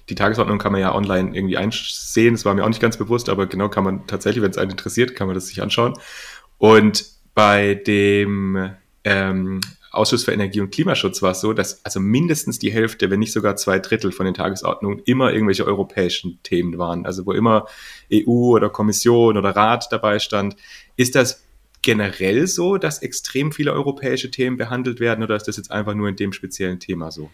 [0.10, 2.34] die Tagesordnung kann man ja online irgendwie einsehen.
[2.34, 4.72] Das war mir auch nicht ganz bewusst, aber genau kann man tatsächlich, wenn es einen
[4.72, 5.94] interessiert, kann man das sich anschauen.
[6.58, 8.72] Und bei dem
[9.04, 13.20] ähm, Ausschuss für Energie und Klimaschutz war es so, dass also mindestens die Hälfte, wenn
[13.20, 17.06] nicht sogar zwei Drittel von den Tagesordnungen immer irgendwelche europäischen Themen waren.
[17.06, 17.66] Also wo immer
[18.14, 20.56] EU oder Kommission oder Rat dabei stand.
[20.98, 21.47] Ist das
[21.82, 26.10] generell so, dass extrem viele europäische Themen behandelt werden oder ist das jetzt einfach nur
[26.10, 27.30] in dem speziellen Thema so?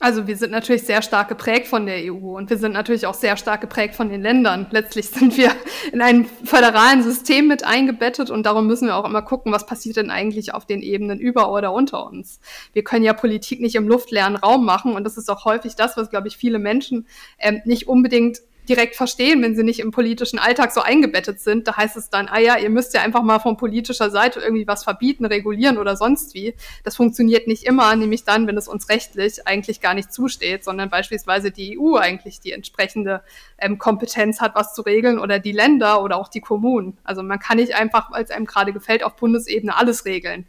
[0.00, 3.14] Also wir sind natürlich sehr stark geprägt von der EU und wir sind natürlich auch
[3.14, 4.68] sehr stark geprägt von den Ländern.
[4.70, 5.50] Letztlich sind wir
[5.92, 9.96] in einem föderalen System mit eingebettet und darum müssen wir auch immer gucken, was passiert
[9.96, 12.38] denn eigentlich auf den Ebenen über oder unter uns.
[12.72, 15.96] Wir können ja Politik nicht im luftleeren Raum machen und das ist auch häufig das,
[15.96, 17.08] was, glaube ich, viele Menschen
[17.40, 21.66] ähm, nicht unbedingt direkt verstehen, wenn sie nicht im politischen Alltag so eingebettet sind.
[21.66, 24.66] Da heißt es dann, ah ja, ihr müsst ja einfach mal von politischer Seite irgendwie
[24.66, 26.54] was verbieten, regulieren oder sonst wie.
[26.84, 30.90] Das funktioniert nicht immer, nämlich dann, wenn es uns rechtlich eigentlich gar nicht zusteht, sondern
[30.90, 33.22] beispielsweise die EU eigentlich die entsprechende
[33.58, 36.98] ähm, Kompetenz hat, was zu regeln oder die Länder oder auch die Kommunen.
[37.04, 40.46] Also man kann nicht einfach, weil es einem gerade gefällt, auf Bundesebene alles regeln.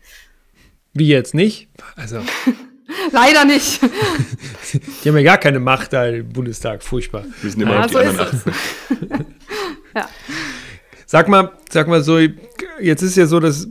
[0.93, 1.69] Wie jetzt nicht?
[1.95, 2.21] Also.
[3.11, 3.81] Leider nicht.
[5.03, 6.83] Die haben ja gar keine Macht da im Bundestag.
[6.83, 7.25] Furchtbar.
[7.41, 8.41] Wir sind immer ja, auf die so anderen
[9.95, 10.09] ja.
[11.05, 12.19] Sag mal, sag mal so,
[12.79, 13.67] jetzt ist ja so, dass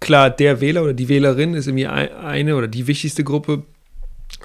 [0.00, 3.64] klar, der Wähler oder die Wählerin ist irgendwie eine oder die wichtigste Gruppe,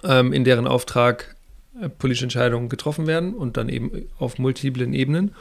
[0.04, 1.36] ähm, in deren Auftrag
[1.82, 5.36] äh, politische Entscheidungen getroffen werden und dann eben auf multiplen Ebenen.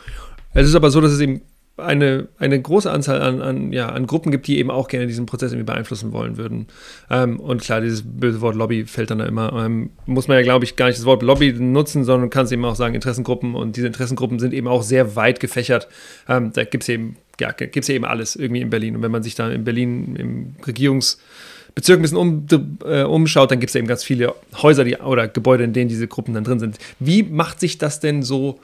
[0.53, 1.43] Es ist aber so, dass es eben
[1.77, 5.27] eine, eine große Anzahl an, an, ja, an Gruppen gibt, die eben auch gerne diesen
[5.27, 6.69] Prozess irgendwie beeinflussen wollen würden.
[7.11, 9.53] Ähm, und klar, dieses böse Wort Lobby fällt dann da immer.
[9.65, 12.53] Ähm, muss man ja, glaube ich, gar nicht das Wort Lobby nutzen, sondern kann es
[12.53, 13.57] eben auch sagen Interessengruppen.
[13.57, 15.89] Und diese Interessengruppen sind eben auch sehr weit gefächert.
[16.29, 18.95] Ähm, da gibt es eben, ja, gibt's eben alles irgendwie in Berlin.
[18.95, 22.47] Und wenn man sich da in Berlin im Regierungsbezirk ein bisschen um,
[22.85, 24.33] äh, umschaut, dann gibt es eben ganz viele
[24.63, 26.79] Häuser die, oder Gebäude, in denen diese Gruppen dann drin sind.
[27.01, 28.61] Wie macht sich das denn so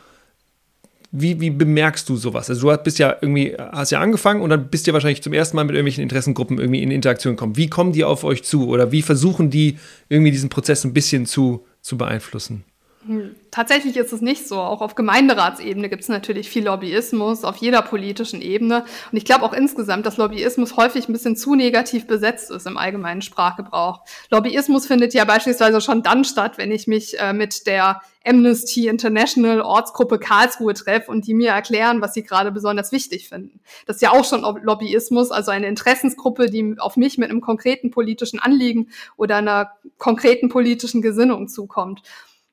[1.12, 2.48] wie, wie bemerkst du sowas?
[2.48, 5.32] Also du bist ja irgendwie, hast ja angefangen und dann bist du ja wahrscheinlich zum
[5.32, 7.56] ersten Mal mit irgendwelchen Interessengruppen irgendwie in Interaktion gekommen.
[7.56, 11.26] Wie kommen die auf euch zu oder wie versuchen die irgendwie diesen Prozess ein bisschen
[11.26, 12.64] zu zu beeinflussen?
[13.06, 14.56] Hm, tatsächlich ist es nicht so.
[14.56, 18.84] Auch auf Gemeinderatsebene gibt es natürlich viel Lobbyismus, auf jeder politischen Ebene.
[19.10, 22.76] Und ich glaube auch insgesamt, dass Lobbyismus häufig ein bisschen zu negativ besetzt ist im
[22.76, 24.00] allgemeinen Sprachgebrauch.
[24.30, 29.62] Lobbyismus findet ja beispielsweise schon dann statt, wenn ich mich äh, mit der Amnesty International
[29.62, 33.60] Ortsgruppe Karlsruhe treffe und die mir erklären, was sie gerade besonders wichtig finden.
[33.86, 37.90] Das ist ja auch schon Lobbyismus, also eine Interessensgruppe, die auf mich mit einem konkreten
[37.90, 42.02] politischen Anliegen oder einer konkreten politischen Gesinnung zukommt.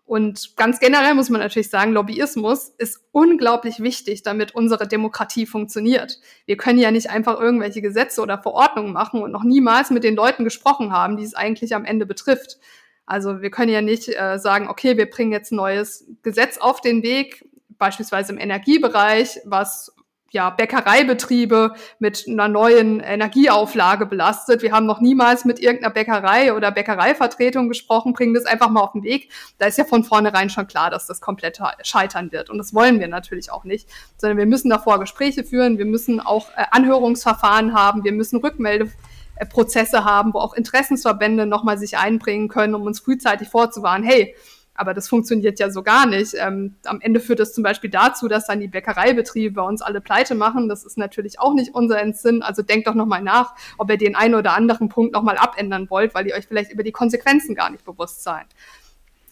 [0.08, 6.22] Und ganz generell muss man natürlich sagen, Lobbyismus ist unglaublich wichtig, damit unsere Demokratie funktioniert.
[6.46, 10.15] Wir können ja nicht einfach irgendwelche Gesetze oder Verordnungen machen und noch niemals mit den
[10.15, 12.58] Leuten gesprochen haben, die es eigentlich am Ende betrifft.
[13.06, 16.80] Also wir können ja nicht äh, sagen, okay, wir bringen jetzt ein neues Gesetz auf
[16.80, 17.46] den Weg,
[17.78, 19.93] beispielsweise im Energiebereich, was
[20.32, 24.62] ja, Bäckereibetriebe mit einer neuen Energieauflage belastet.
[24.62, 28.92] Wir haben noch niemals mit irgendeiner Bäckerei oder Bäckereivertretung gesprochen, bringen das einfach mal auf
[28.92, 29.32] den Weg.
[29.58, 32.50] Da ist ja von vornherein schon klar, dass das komplett scheitern wird.
[32.50, 33.88] Und das wollen wir natürlich auch nicht,
[34.18, 40.04] sondern wir müssen davor Gespräche führen, wir müssen auch äh, Anhörungsverfahren haben, wir müssen Rückmeldeprozesse
[40.04, 44.36] haben, wo auch Interessensverbände nochmal sich einbringen können, um uns frühzeitig vorzuwarnen, hey,
[44.78, 46.36] aber das funktioniert ja so gar nicht.
[46.38, 50.02] Ähm, am Ende führt das zum Beispiel dazu, dass dann die Bäckereibetriebe bei uns alle
[50.02, 50.70] pleite machen.
[50.70, 52.44] Das ist natürlich auch nicht unser Entsinn.
[52.44, 56.13] Also denkt doch nochmal nach, ob ihr den einen oder anderen Punkt nochmal abändern wollt,
[56.13, 58.46] weil ihr euch vielleicht über die Konsequenzen gar nicht bewusst seid.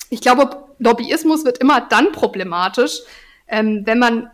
[0.09, 3.01] Ich glaube, Lobbyismus wird immer dann problematisch,
[3.47, 4.31] ähm, wenn man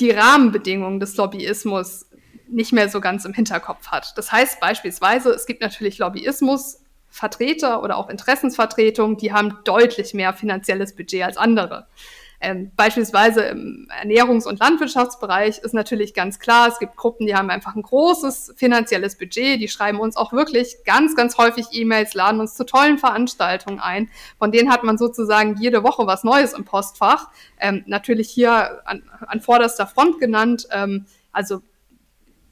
[0.00, 2.06] die Rahmenbedingungen des Lobbyismus
[2.48, 4.14] nicht mehr so ganz im Hinterkopf hat.
[4.16, 6.80] Das heißt beispielsweise, es gibt natürlich Lobbyismus
[7.18, 11.88] Vertreter oder auch Interessensvertretungen, die haben deutlich mehr finanzielles Budget als andere.
[12.40, 17.50] Ähm, beispielsweise im Ernährungs- und Landwirtschaftsbereich ist natürlich ganz klar, es gibt Gruppen, die haben
[17.50, 22.38] einfach ein großes finanzielles Budget, die schreiben uns auch wirklich ganz, ganz häufig E-Mails, laden
[22.38, 24.08] uns zu tollen Veranstaltungen ein.
[24.38, 27.26] Von denen hat man sozusagen jede Woche was Neues im Postfach.
[27.58, 30.68] Ähm, natürlich hier an, an vorderster Front genannt.
[30.70, 31.62] Ähm, also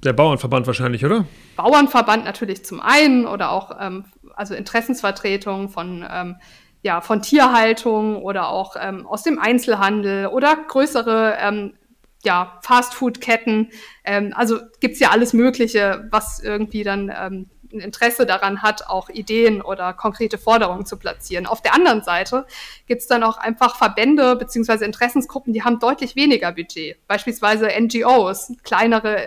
[0.05, 1.26] der Bauernverband wahrscheinlich, oder?
[1.57, 4.05] Bauernverband natürlich zum einen oder auch ähm,
[4.37, 6.37] also Interessensvertretungen von ähm,
[6.83, 11.75] ja, von Tierhaltung oder auch ähm, aus dem Einzelhandel oder größere ähm,
[12.22, 13.70] ja, Fastfood-Ketten.
[14.05, 19.09] Ähm, also gibt's ja alles Mögliche, was irgendwie dann ähm, ein Interesse daran hat, auch
[19.09, 21.46] Ideen oder konkrete Forderungen zu platzieren.
[21.46, 22.46] Auf der anderen Seite
[22.87, 26.96] gibt's dann auch einfach Verbände beziehungsweise Interessensgruppen, die haben deutlich weniger Budget.
[27.09, 29.27] Beispielsweise NGOs, kleinere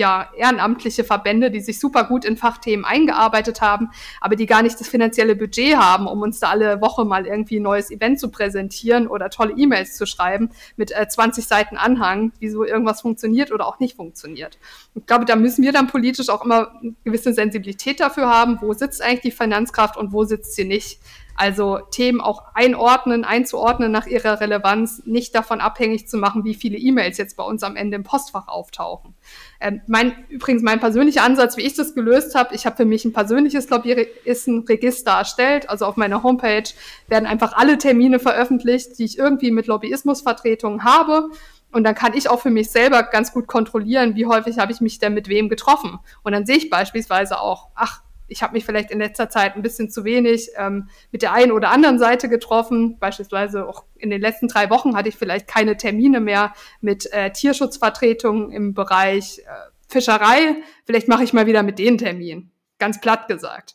[0.00, 3.90] ja, ehrenamtliche Verbände, die sich super gut in Fachthemen eingearbeitet haben,
[4.22, 7.60] aber die gar nicht das finanzielle Budget haben, um uns da alle Woche mal irgendwie
[7.60, 12.32] ein neues Event zu präsentieren oder tolle E-Mails zu schreiben mit äh, 20 Seiten Anhang,
[12.38, 14.58] wieso irgendwas funktioniert oder auch nicht funktioniert.
[14.94, 18.72] Ich glaube, da müssen wir dann politisch auch immer eine gewisse Sensibilität dafür haben, wo
[18.72, 20.98] sitzt eigentlich die Finanzkraft und wo sitzt sie nicht.
[21.40, 26.76] Also Themen auch einordnen, einzuordnen nach ihrer Relevanz, nicht davon abhängig zu machen, wie viele
[26.76, 29.14] E-Mails jetzt bei uns am Ende im Postfach auftauchen.
[29.60, 33.04] Ähm, mein, übrigens mein persönlicher Ansatz, wie ich das gelöst habe, ich habe für mich
[33.04, 35.68] ein persönliches Lobbyistenregister erstellt.
[35.68, 36.70] Also auf meiner Homepage
[37.08, 41.30] werden einfach alle Termine veröffentlicht, die ich irgendwie mit Lobbyismusvertretungen habe.
[41.72, 44.80] Und dann kann ich auch für mich selber ganz gut kontrollieren, wie häufig habe ich
[44.80, 45.98] mich denn mit wem getroffen.
[46.22, 49.62] Und dann sehe ich beispielsweise auch, ach, ich habe mich vielleicht in letzter Zeit ein
[49.62, 52.98] bisschen zu wenig ähm, mit der einen oder anderen Seite getroffen.
[52.98, 57.32] Beispielsweise auch in den letzten drei Wochen hatte ich vielleicht keine Termine mehr mit äh,
[57.32, 59.42] Tierschutzvertretungen im Bereich äh,
[59.88, 60.56] Fischerei.
[60.86, 62.50] Vielleicht mache ich mal wieder mit den Termin.
[62.78, 63.74] Ganz platt gesagt.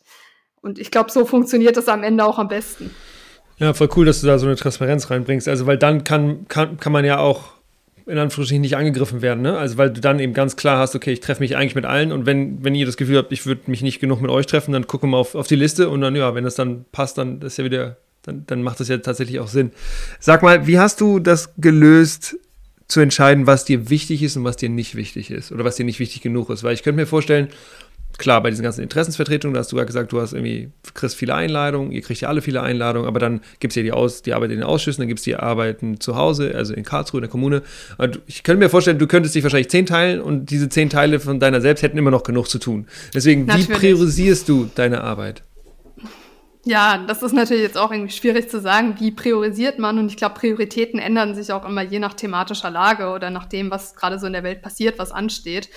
[0.60, 2.90] Und ich glaube, so funktioniert das am Ende auch am besten.
[3.58, 5.48] Ja, voll cool, dass du da so eine Transparenz reinbringst.
[5.48, 7.55] Also, weil dann kann, kann, kann man ja auch
[8.06, 9.42] in Anführungsstrichen nicht angegriffen werden.
[9.42, 9.58] Ne?
[9.58, 12.12] Also weil du dann eben ganz klar hast, okay, ich treffe mich eigentlich mit allen
[12.12, 14.72] und wenn, wenn ihr das Gefühl habt, ich würde mich nicht genug mit euch treffen,
[14.72, 17.42] dann gucken wir auf, auf die Liste und dann, ja, wenn das dann passt, dann
[17.42, 19.72] ist ja wieder, dann, dann macht das ja tatsächlich auch Sinn.
[20.20, 22.36] Sag mal, wie hast du das gelöst,
[22.88, 25.84] zu entscheiden, was dir wichtig ist und was dir nicht wichtig ist oder was dir
[25.84, 26.62] nicht wichtig genug ist?
[26.62, 27.48] Weil ich könnte mir vorstellen,
[28.18, 31.34] klar, bei diesen ganzen Interessensvertretungen, da hast du ja gesagt, du hast irgendwie, kriegst viele
[31.34, 34.34] Einladungen, ihr kriegt ja alle viele Einladungen, aber dann gibt es ja die, Aus, die
[34.34, 37.22] Arbeit in den Ausschüssen, dann gibt es die Arbeiten zu Hause, also in Karlsruhe, in
[37.22, 37.62] der Kommune.
[37.98, 41.20] Und ich könnte mir vorstellen, du könntest dich wahrscheinlich zehn teilen und diese zehn Teile
[41.20, 42.86] von deiner selbst hätten immer noch genug zu tun.
[43.14, 43.68] Deswegen, natürlich.
[43.68, 45.42] wie priorisierst du deine Arbeit?
[46.68, 50.00] Ja, das ist natürlich jetzt auch irgendwie schwierig zu sagen, wie priorisiert man.
[50.00, 53.70] Und ich glaube, Prioritäten ändern sich auch immer je nach thematischer Lage oder nach dem,
[53.70, 55.68] was gerade so in der Welt passiert, was ansteht.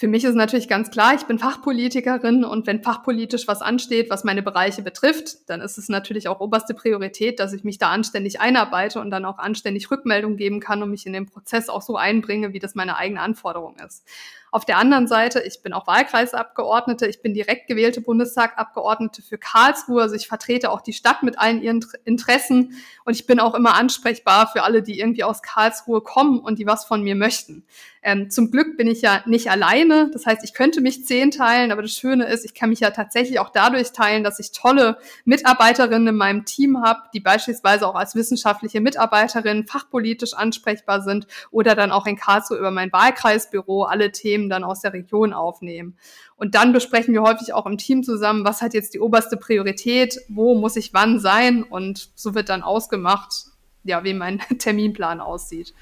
[0.00, 4.22] Für mich ist natürlich ganz klar, ich bin Fachpolitikerin und wenn fachpolitisch was ansteht, was
[4.22, 8.40] meine Bereiche betrifft, dann ist es natürlich auch oberste Priorität, dass ich mich da anständig
[8.40, 11.96] einarbeite und dann auch anständig Rückmeldung geben kann und mich in den Prozess auch so
[11.96, 14.04] einbringe, wie das meine eigene Anforderung ist.
[14.50, 20.02] Auf der anderen Seite, ich bin auch Wahlkreisabgeordnete, ich bin direkt gewählte Bundestagabgeordnete für Karlsruhe,
[20.02, 23.74] also ich vertrete auch die Stadt mit allen ihren Interessen und ich bin auch immer
[23.74, 27.66] ansprechbar für alle, die irgendwie aus Karlsruhe kommen und die was von mir möchten.
[28.02, 30.10] Ähm, zum Glück bin ich ja nicht alleine.
[30.12, 32.90] Das heißt, ich könnte mich zehn teilen, aber das Schöne ist, ich kann mich ja
[32.90, 37.94] tatsächlich auch dadurch teilen, dass ich tolle Mitarbeiterinnen in meinem Team habe, die beispielsweise auch
[37.94, 44.12] als wissenschaftliche Mitarbeiterinnen fachpolitisch ansprechbar sind oder dann auch in Karlsruhe über mein Wahlkreisbüro alle
[44.12, 45.96] Themen dann aus der Region aufnehmen.
[46.36, 50.20] Und dann besprechen wir häufig auch im Team zusammen, was hat jetzt die oberste Priorität,
[50.28, 53.46] wo muss ich wann sein und so wird dann ausgemacht,
[53.82, 55.74] ja, wie mein Terminplan aussieht.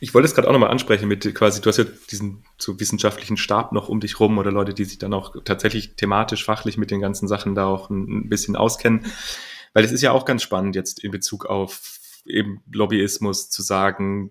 [0.00, 3.36] Ich wollte es gerade auch nochmal ansprechen mit quasi, du hast ja diesen so wissenschaftlichen
[3.36, 6.90] Stab noch um dich rum oder Leute, die sich dann auch tatsächlich thematisch, fachlich mit
[6.90, 9.06] den ganzen Sachen da auch ein, ein bisschen auskennen.
[9.74, 14.30] Weil es ist ja auch ganz spannend jetzt in Bezug auf eben Lobbyismus zu sagen,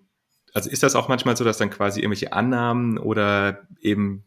[0.53, 4.25] also ist das auch manchmal so, dass dann quasi irgendwelche Annahmen oder eben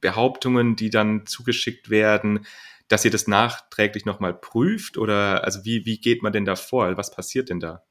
[0.00, 2.46] Behauptungen, die dann zugeschickt werden,
[2.88, 4.98] dass ihr das nachträglich nochmal prüft?
[4.98, 6.96] Oder also wie, wie geht man denn da vor?
[6.96, 7.82] Was passiert denn da?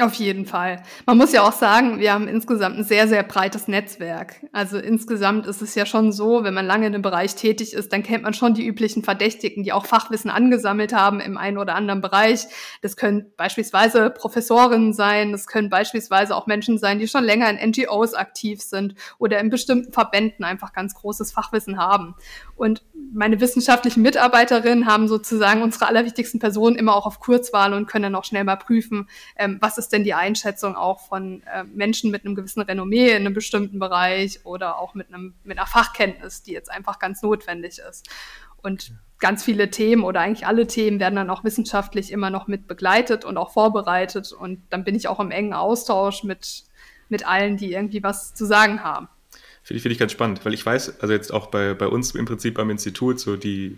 [0.00, 0.80] Auf jeden Fall.
[1.06, 4.46] Man muss ja auch sagen, wir haben insgesamt ein sehr, sehr breites Netzwerk.
[4.52, 7.92] Also insgesamt ist es ja schon so, wenn man lange in einem Bereich tätig ist,
[7.92, 11.74] dann kennt man schon die üblichen Verdächtigen, die auch Fachwissen angesammelt haben im einen oder
[11.74, 12.46] anderen Bereich.
[12.80, 17.70] Das können beispielsweise Professorinnen sein, das können beispielsweise auch Menschen sein, die schon länger in
[17.70, 22.14] NGOs aktiv sind oder in bestimmten Verbänden einfach ganz großes Fachwissen haben.
[22.54, 28.04] Und meine wissenschaftlichen Mitarbeiterinnen haben sozusagen unsere allerwichtigsten Personen immer auch auf Kurzwahl und können
[28.04, 32.10] dann auch schnell mal prüfen, ähm, was ist denn die Einschätzung auch von äh, Menschen
[32.10, 36.42] mit einem gewissen Renommee in einem bestimmten Bereich oder auch mit, einem, mit einer Fachkenntnis,
[36.42, 38.08] die jetzt einfach ganz notwendig ist.
[38.60, 42.66] Und ganz viele Themen oder eigentlich alle Themen werden dann auch wissenschaftlich immer noch mit
[42.66, 44.32] begleitet und auch vorbereitet.
[44.32, 46.64] Und dann bin ich auch im engen Austausch mit,
[47.08, 49.08] mit allen, die irgendwie was zu sagen haben.
[49.68, 52.14] Finde ich, find ich ganz spannend, weil ich weiß, also jetzt auch bei, bei uns
[52.14, 53.76] im Prinzip beim Institut, so die,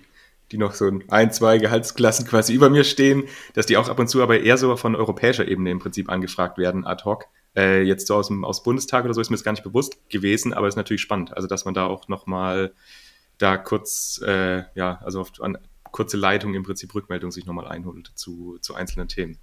[0.53, 3.25] die noch so ein, zwei Gehaltsklassen quasi über mir stehen,
[3.55, 6.59] dass die auch ab und zu aber eher so von europäischer Ebene im Prinzip angefragt
[6.59, 7.25] werden, ad hoc.
[7.57, 9.99] Äh, jetzt so aus dem aus Bundestag oder so ist mir das gar nicht bewusst
[10.09, 11.37] gewesen, aber ist natürlich spannend.
[11.37, 12.73] Also, dass man da auch nochmal
[13.39, 15.59] da kurz, äh, ja, also auf, an
[15.91, 19.39] kurze Leitung im Prinzip Rückmeldung sich nochmal einholt zu, zu einzelnen Themen.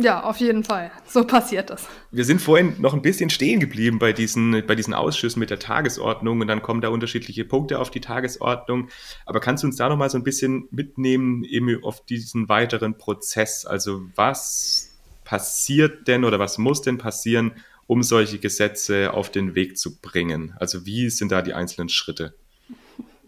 [0.00, 0.92] Ja, auf jeden Fall.
[1.08, 1.88] So passiert das.
[2.12, 5.58] Wir sind vorhin noch ein bisschen stehen geblieben bei diesen, bei diesen Ausschüssen mit der
[5.58, 8.90] Tagesordnung und dann kommen da unterschiedliche Punkte auf die Tagesordnung.
[9.26, 12.96] Aber kannst du uns da noch mal so ein bisschen mitnehmen eben auf diesen weiteren
[12.96, 13.66] Prozess?
[13.66, 17.54] Also was passiert denn oder was muss denn passieren,
[17.88, 20.54] um solche Gesetze auf den Weg zu bringen?
[20.60, 22.34] Also wie sind da die einzelnen Schritte?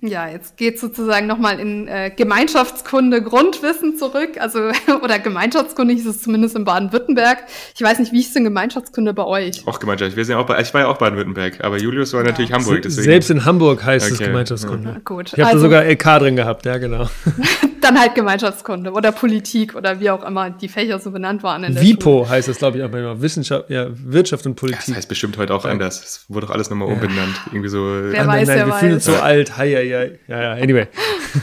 [0.03, 4.39] Ja, jetzt geht sozusagen nochmal in äh, Gemeinschaftskunde Grundwissen zurück.
[4.39, 4.71] Also,
[5.03, 7.39] oder Gemeinschaftskunde hieß es zumindest in Baden-Württemberg.
[7.75, 9.67] Ich weiß nicht, wie ist denn Gemeinschaftskunde bei euch?
[9.67, 10.17] Auch Gemeinschaft.
[10.17, 12.31] Wir sind auch bei, ich war ja auch Baden-Württemberg, aber Julius war ja.
[12.31, 12.83] natürlich Hamburg.
[12.83, 13.05] Deswegen.
[13.05, 14.23] Selbst in Hamburg heißt okay.
[14.23, 14.91] es Gemeinschaftskunde.
[14.91, 15.01] Ja.
[15.05, 15.33] Gut.
[15.35, 17.09] Ich habe also, sogar LK drin gehabt, ja, genau.
[17.91, 21.65] dann halt Gemeinschaftskunde oder Politik oder wie auch immer die Fächer so benannt waren.
[21.65, 22.29] In der WIPO Schule.
[22.29, 23.21] heißt es, glaube ich, auch immer.
[23.21, 24.87] Wissenschaft, ja, Wirtschaft und Politik.
[24.87, 25.71] Das heißt bestimmt heute auch ja.
[25.71, 26.03] anders.
[26.03, 27.35] Es wurde doch alles nochmal umbenannt.
[27.47, 27.79] Irgendwie so.
[27.85, 29.57] Wer weiß, nein, nein, wir fühlen uns so alt.
[29.57, 30.87] Hi, hi, ja, ja, anyway.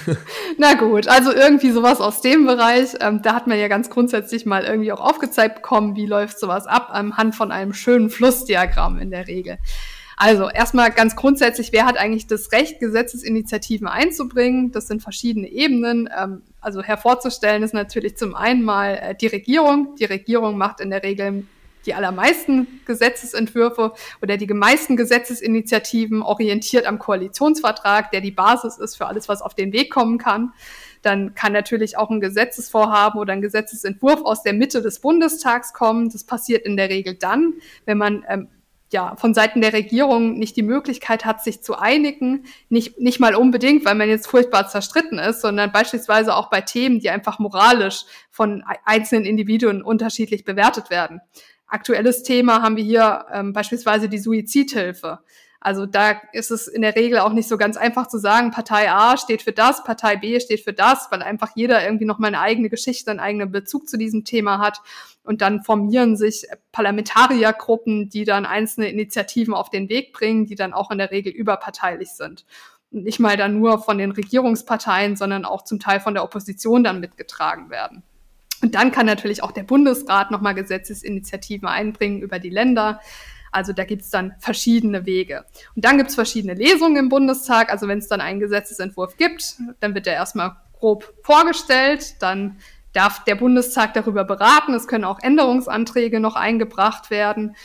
[0.57, 2.95] Na gut, also irgendwie sowas aus dem Bereich.
[3.01, 6.65] Ähm, da hat man ja ganz grundsätzlich mal irgendwie auch aufgezeigt bekommen, wie läuft sowas
[6.65, 9.57] ab, anhand von einem schönen Flussdiagramm in der Regel.
[10.19, 14.71] Also erstmal ganz grundsätzlich, wer hat eigentlich das Recht, Gesetzesinitiativen einzubringen?
[14.71, 16.09] Das sind verschiedene Ebenen.
[16.19, 19.95] Ähm, also hervorzustellen ist natürlich zum einen mal äh, die Regierung.
[19.99, 21.45] Die Regierung macht in der Regel
[21.85, 29.05] die allermeisten Gesetzesentwürfe oder die meisten Gesetzesinitiativen orientiert am Koalitionsvertrag, der die Basis ist für
[29.05, 30.51] alles, was auf den Weg kommen kann.
[31.03, 36.09] Dann kann natürlich auch ein Gesetzesvorhaben oder ein Gesetzesentwurf aus der Mitte des Bundestags kommen.
[36.09, 37.53] Das passiert in der Regel dann,
[37.85, 38.47] wenn man ähm,
[38.91, 43.35] ja, von Seiten der Regierung nicht die Möglichkeit hat, sich zu einigen, nicht, nicht mal
[43.35, 48.05] unbedingt, weil man jetzt furchtbar zerstritten ist, sondern beispielsweise auch bei Themen, die einfach moralisch
[48.31, 51.21] von einzelnen Individuen unterschiedlich bewertet werden.
[51.67, 55.19] Aktuelles Thema haben wir hier ähm, beispielsweise die Suizidhilfe.
[55.59, 58.89] Also da ist es in der Regel auch nicht so ganz einfach zu sagen, Partei
[58.91, 62.27] A steht für das, Partei B steht für das, weil einfach jeder irgendwie noch mal
[62.27, 64.81] eine eigene Geschichte, einen eigenen Bezug zu diesem Thema hat.
[65.27, 70.71] Und dann formieren sich Parlamentariergruppen, die dann einzelne Initiativen auf den Weg bringen, die dann
[70.71, 72.45] auch in der Regel überparteilich sind.
[72.91, 76.81] Und nicht mal dann nur von den Regierungsparteien, sondern auch zum Teil von der Opposition
[76.81, 78.03] dann mitgetragen werden.
[78.61, 83.01] Und dann kann natürlich auch der Bundesrat nochmal Gesetzesinitiativen einbringen über die Länder.
[83.51, 85.43] Also da gibt's dann verschiedene Wege.
[85.75, 87.69] Und dann gibt's verschiedene Lesungen im Bundestag.
[87.69, 92.59] Also wenn es dann einen Gesetzesentwurf gibt, dann wird der erstmal grob vorgestellt, dann
[92.97, 94.73] darf der Bundestag darüber beraten.
[94.73, 97.55] Es können auch Änderungsanträge noch eingebracht werden.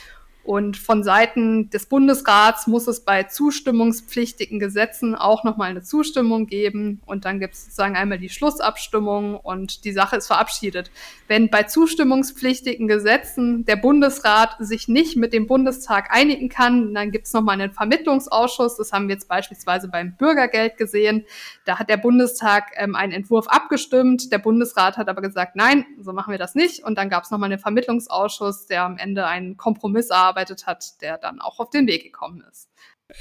[0.43, 7.01] Und von Seiten des Bundesrats muss es bei zustimmungspflichtigen Gesetzen auch nochmal eine Zustimmung geben.
[7.05, 10.91] Und dann gibt es sozusagen einmal die Schlussabstimmung und die Sache ist verabschiedet.
[11.27, 17.27] Wenn bei zustimmungspflichtigen Gesetzen der Bundesrat sich nicht mit dem Bundestag einigen kann, dann gibt
[17.27, 18.75] es nochmal einen Vermittlungsausschuss.
[18.75, 21.25] Das haben wir jetzt beispielsweise beim Bürgergeld gesehen.
[21.63, 24.31] Da hat der Bundestag ähm, einen Entwurf abgestimmt.
[24.33, 26.83] Der Bundesrat hat aber gesagt, nein, so machen wir das nicht.
[26.83, 31.17] Und dann gab es nochmal einen Vermittlungsausschuss, der am Ende einen Kompromiss erarbeitet hat, der
[31.17, 32.69] dann auch auf den Weg gekommen ist.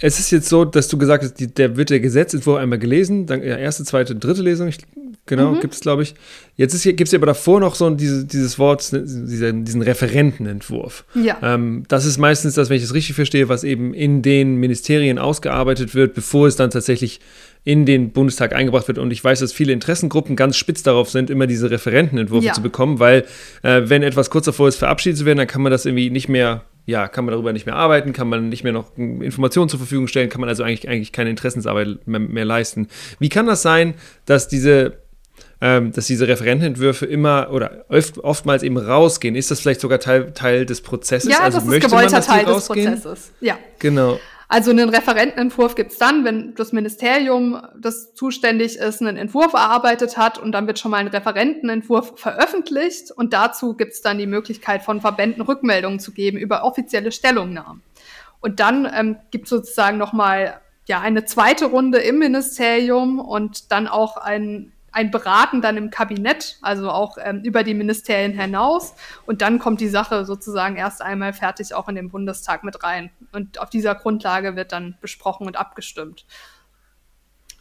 [0.00, 3.26] Es ist jetzt so, dass du gesagt hast, die, der wird der Gesetzentwurf einmal gelesen,
[3.26, 4.78] dann ja, erste, zweite, dritte Lesung, ich,
[5.26, 5.60] genau, mhm.
[5.60, 6.14] gibt es, glaube ich.
[6.56, 11.04] Jetzt gibt es aber davor noch so diese, dieses Wort, diesen, diesen Referentenentwurf.
[11.14, 11.38] Ja.
[11.42, 15.18] Ähm, das ist meistens das, wenn ich es richtig verstehe, was eben in den Ministerien
[15.18, 17.20] ausgearbeitet wird, bevor es dann tatsächlich
[17.64, 18.98] in den Bundestag eingebracht wird.
[18.98, 22.52] Und ich weiß, dass viele Interessengruppen ganz spitz darauf sind, immer diese Referentenentwürfe ja.
[22.54, 23.24] zu bekommen, weil
[23.62, 26.28] äh, wenn etwas kurz davor ist, verabschiedet zu werden, dann kann man das irgendwie nicht
[26.28, 29.78] mehr, ja, kann man darüber nicht mehr arbeiten, kann man nicht mehr noch Informationen zur
[29.78, 32.89] Verfügung stellen, kann man also eigentlich, eigentlich keine Interessensarbeit mehr, mehr leisten.
[33.18, 33.95] Wie kann das sein,
[34.26, 35.03] dass diese
[35.62, 39.37] ähm, dass diese Referentenentwürfe immer oder oft, oftmals eben rausgehen.
[39.37, 41.30] Ist das vielleicht sogar Teil, Teil des Prozesses?
[41.30, 43.30] Ja, also das ist gewollter Teil des Prozesses.
[43.41, 43.57] Ja.
[43.78, 44.18] Genau.
[44.53, 50.18] Also einen Referentenentwurf gibt es dann, wenn das Ministerium, das zuständig ist, einen Entwurf erarbeitet
[50.18, 54.26] hat und dann wird schon mal ein Referentenentwurf veröffentlicht und dazu gibt es dann die
[54.26, 57.82] Möglichkeit von Verbänden Rückmeldungen zu geben über offizielle Stellungnahmen.
[58.42, 63.88] Und dann ähm, gibt es sozusagen nochmal ja, eine zweite Runde im Ministerium und dann
[63.88, 68.95] auch ein ein Beraten dann im Kabinett, also auch ähm, über die Ministerien hinaus.
[69.26, 73.11] Und dann kommt die Sache sozusagen erst einmal fertig auch in den Bundestag mit rein.
[73.32, 76.26] Und auf dieser Grundlage wird dann besprochen und abgestimmt.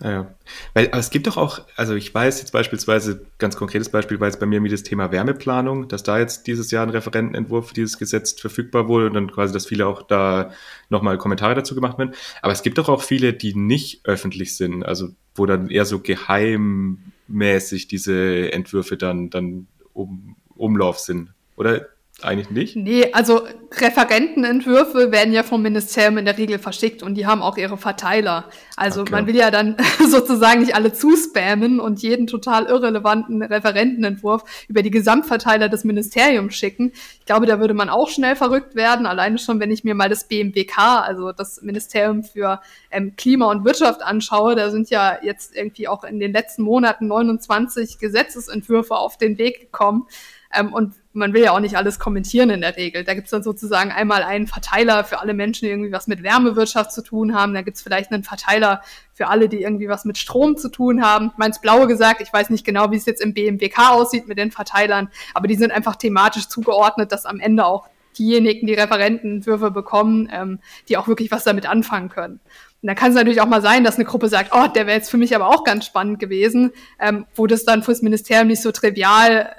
[0.03, 0.34] Ja,
[0.73, 4.27] weil aber es gibt doch auch, also ich weiß jetzt beispielsweise, ganz konkretes Beispiel war
[4.27, 7.73] jetzt bei mir mit das Thema Wärmeplanung, dass da jetzt dieses Jahr ein Referentenentwurf für
[7.75, 10.51] dieses Gesetz verfügbar wurde und dann quasi, dass viele auch da
[10.89, 12.15] nochmal Kommentare dazu gemacht werden.
[12.41, 15.99] Aber es gibt doch auch viele, die nicht öffentlich sind, also wo dann eher so
[17.28, 21.34] geheimmäßig diese Entwürfe dann, dann um, Umlauf sind.
[21.55, 21.88] Oder
[22.22, 22.76] eigentlich nicht?
[22.76, 23.41] Nee, also
[23.72, 28.45] Referentenentwürfe werden ja vom Ministerium in der Regel verschickt und die haben auch ihre Verteiler.
[28.76, 29.12] Also okay.
[29.12, 29.76] man will ja dann
[30.07, 36.91] sozusagen nicht alle zuspammen und jeden total irrelevanten Referentenentwurf über die Gesamtverteiler des Ministeriums schicken.
[37.20, 40.09] Ich glaube, da würde man auch schnell verrückt werden, alleine schon, wenn ich mir mal
[40.09, 44.55] das BMWK, also das Ministerium für ähm, Klima und Wirtschaft anschaue.
[44.55, 49.59] Da sind ja jetzt irgendwie auch in den letzten Monaten 29 Gesetzesentwürfe auf den Weg
[49.59, 50.07] gekommen.
[50.53, 53.03] Ähm, und man will ja auch nicht alles kommentieren in der Regel.
[53.03, 56.91] Da gibt's dann sozusagen einmal einen Verteiler für alle Menschen, die irgendwie was mit Wärmewirtschaft
[56.91, 57.53] zu tun haben.
[57.53, 58.81] Da gibt's vielleicht einen Verteiler
[59.13, 61.31] für alle, die irgendwie was mit Strom zu tun haben.
[61.37, 64.51] Meins Blaue gesagt, ich weiß nicht genau, wie es jetzt im BMWK aussieht mit den
[64.51, 67.87] Verteilern, aber die sind einfach thematisch zugeordnet, dass am Ende auch
[68.17, 72.39] diejenigen, die Referentenwürfe bekommen, ähm, die auch wirklich was damit anfangen können.
[72.81, 74.97] Und da kann es natürlich auch mal sein, dass eine Gruppe sagt, oh, der wäre
[74.97, 78.61] jetzt für mich aber auch ganz spannend gewesen, ähm, wo das dann fürs Ministerium nicht
[78.61, 79.55] so trivial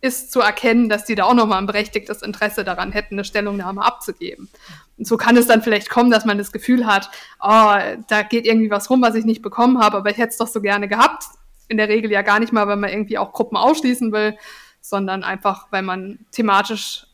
[0.00, 3.84] ist zu erkennen, dass die da auch nochmal ein berechtigtes Interesse daran hätten, eine Stellungnahme
[3.84, 4.48] abzugeben.
[4.96, 7.74] Und so kann es dann vielleicht kommen, dass man das Gefühl hat, oh,
[8.08, 10.46] da geht irgendwie was rum, was ich nicht bekommen habe, aber ich hätte es doch
[10.46, 11.24] so gerne gehabt.
[11.66, 14.38] In der Regel ja gar nicht mal, weil man irgendwie auch Gruppen ausschließen will,
[14.80, 17.06] sondern einfach, weil man thematisch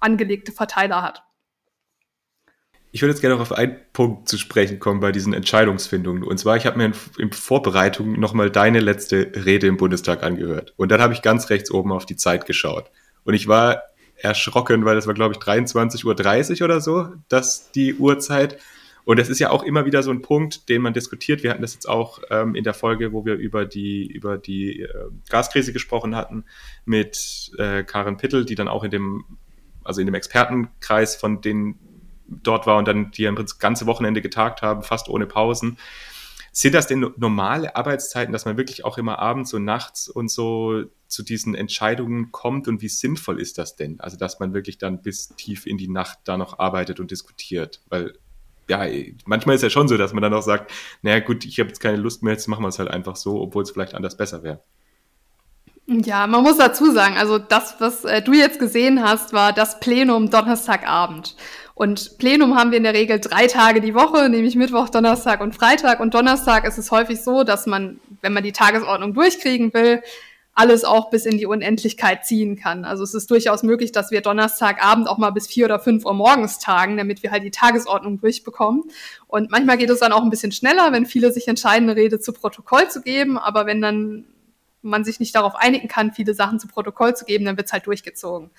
[0.00, 1.22] angelegte Verteiler hat.
[2.92, 6.24] Ich würde jetzt gerne noch auf einen Punkt zu sprechen kommen bei diesen Entscheidungsfindungen.
[6.24, 10.74] Und zwar, ich habe mir in, Vorbereitung nochmal deine letzte Rede im Bundestag angehört.
[10.76, 12.90] Und dann habe ich ganz rechts oben auf die Zeit geschaut.
[13.24, 13.82] Und ich war
[14.16, 18.58] erschrocken, weil das war, glaube ich, 23.30 Uhr oder so, das die Uhrzeit.
[19.04, 21.44] Und das ist ja auch immer wieder so ein Punkt, den man diskutiert.
[21.44, 24.82] Wir hatten das jetzt auch ähm, in der Folge, wo wir über die, über die
[24.82, 24.88] äh,
[25.28, 26.44] Gaskrise gesprochen hatten,
[26.84, 29.24] mit äh, Karin Pittel, die dann auch in dem,
[29.84, 31.78] also in dem Expertenkreis von den
[32.30, 35.78] dort war und dann die das ganze Wochenende getagt haben, fast ohne Pausen.
[36.52, 40.82] Sind das denn normale Arbeitszeiten, dass man wirklich auch immer abends und nachts und so
[41.06, 44.00] zu diesen Entscheidungen kommt und wie sinnvoll ist das denn?
[44.00, 47.80] Also, dass man wirklich dann bis tief in die Nacht da noch arbeitet und diskutiert,
[47.88, 48.14] weil
[48.68, 48.86] ja,
[49.26, 50.72] manchmal ist ja schon so, dass man dann auch sagt,
[51.02, 53.40] naja gut, ich habe jetzt keine Lust mehr, jetzt machen wir es halt einfach so,
[53.40, 54.62] obwohl es vielleicht anders besser wäre.
[55.86, 59.80] Ja, man muss dazu sagen, also das, was äh, du jetzt gesehen hast, war das
[59.80, 61.34] Plenum Donnerstagabend.
[61.80, 65.54] Und Plenum haben wir in der Regel drei Tage die Woche, nämlich Mittwoch, Donnerstag und
[65.54, 66.00] Freitag.
[66.00, 70.02] Und Donnerstag ist es häufig so, dass man, wenn man die Tagesordnung durchkriegen will,
[70.52, 72.84] alles auch bis in die Unendlichkeit ziehen kann.
[72.84, 76.12] Also es ist durchaus möglich, dass wir Donnerstagabend auch mal bis vier oder fünf Uhr
[76.12, 78.82] morgens tagen, damit wir halt die Tagesordnung durchbekommen.
[79.26, 82.20] Und manchmal geht es dann auch ein bisschen schneller, wenn viele sich entscheiden, eine Rede
[82.20, 83.38] zu Protokoll zu geben.
[83.38, 84.26] Aber wenn dann
[84.82, 87.86] man sich nicht darauf einigen kann, viele Sachen zu Protokoll zu geben, dann wird's halt
[87.86, 88.50] durchgezogen.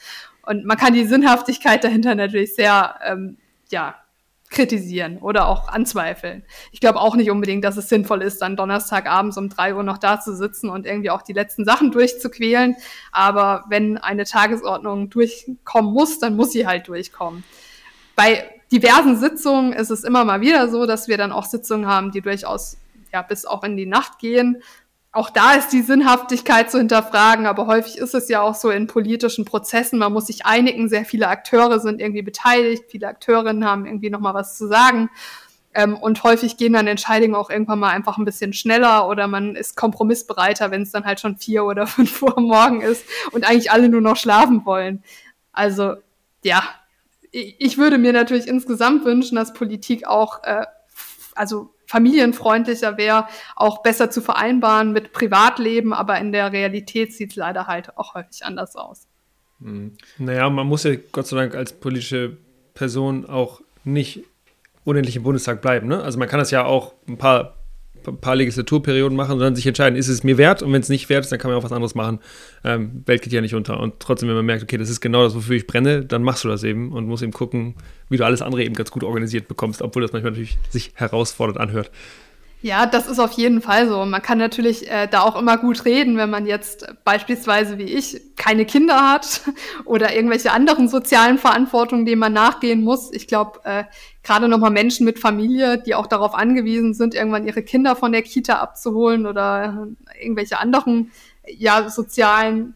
[0.43, 3.38] Und man kann die Sinnhaftigkeit dahinter natürlich sehr, ähm,
[3.69, 3.95] ja,
[4.51, 6.43] kritisieren oder auch anzweifeln.
[6.72, 9.97] Ich glaube auch nicht unbedingt, dass es sinnvoll ist, dann Donnerstagabends um drei Uhr noch
[9.97, 12.76] da zu sitzen und irgendwie auch die letzten Sachen durchzuquälen.
[13.13, 17.43] Aber wenn eine Tagesordnung durchkommen muss, dann muss sie halt durchkommen.
[18.15, 22.11] Bei diversen Sitzungen ist es immer mal wieder so, dass wir dann auch Sitzungen haben,
[22.11, 22.78] die durchaus
[23.13, 24.61] ja bis auch in die Nacht gehen
[25.14, 28.88] auch da ist die Sinnhaftigkeit zu hinterfragen, aber häufig ist es ja auch so in
[28.88, 33.86] politischen Prozessen, man muss sich einigen, sehr viele Akteure sind irgendwie beteiligt, viele Akteurinnen haben
[33.86, 35.09] irgendwie nochmal was zu sagen.
[35.74, 39.55] Ähm, und häufig gehen dann Entscheidungen auch irgendwann mal einfach ein bisschen schneller oder man
[39.55, 43.72] ist kompromissbereiter, wenn es dann halt schon vier oder fünf Uhr morgen ist und eigentlich
[43.72, 45.03] alle nur noch schlafen wollen.
[45.51, 45.95] Also
[46.43, 46.64] ja,
[47.32, 50.66] ich würde mir natürlich insgesamt wünschen, dass Politik auch, äh,
[51.36, 53.28] also familienfreundlicher wäre,
[53.58, 58.16] auch besser zu vereinbaren mit Privatleben, aber in der Realität sieht es leider halt auch
[58.16, 59.08] häufig anders aus.
[59.60, 59.98] Mhm.
[60.18, 62.38] Naja, man muss ja Gott sei Dank als politische
[62.74, 64.24] Person auch nicht
[64.86, 65.88] unendlich im Bundestag bleiben.
[65.88, 66.02] Ne?
[66.02, 67.56] Also man kann das ja auch ein paar
[68.08, 70.62] ein paar Legislaturperioden machen dann sich entscheiden, ist es mir wert?
[70.62, 72.20] Und wenn es nicht wert ist, dann kann man auch was anderes machen.
[72.64, 73.80] Ähm, Welt geht ja nicht unter.
[73.80, 76.43] Und trotzdem, wenn man merkt, okay, das ist genau das, wofür ich brenne, dann machst
[76.43, 77.76] du das eben und musst eben gucken,
[78.10, 81.60] wie du alles andere eben ganz gut organisiert bekommst, obwohl das manchmal natürlich sich herausfordernd
[81.60, 81.91] anhört.
[82.64, 84.05] Ja, das ist auf jeden Fall so.
[84.05, 88.22] Man kann natürlich äh, da auch immer gut reden, wenn man jetzt beispielsweise wie ich
[88.36, 89.41] keine Kinder hat
[89.86, 93.12] oder irgendwelche anderen sozialen Verantwortungen, denen man nachgehen muss.
[93.14, 93.86] Ich glaube, äh,
[94.24, 98.22] gerade nochmal Menschen mit Familie, die auch darauf angewiesen sind, irgendwann ihre Kinder von der
[98.22, 99.88] Kita abzuholen oder
[100.20, 101.12] irgendwelche anderen
[101.47, 102.76] ja, sozialen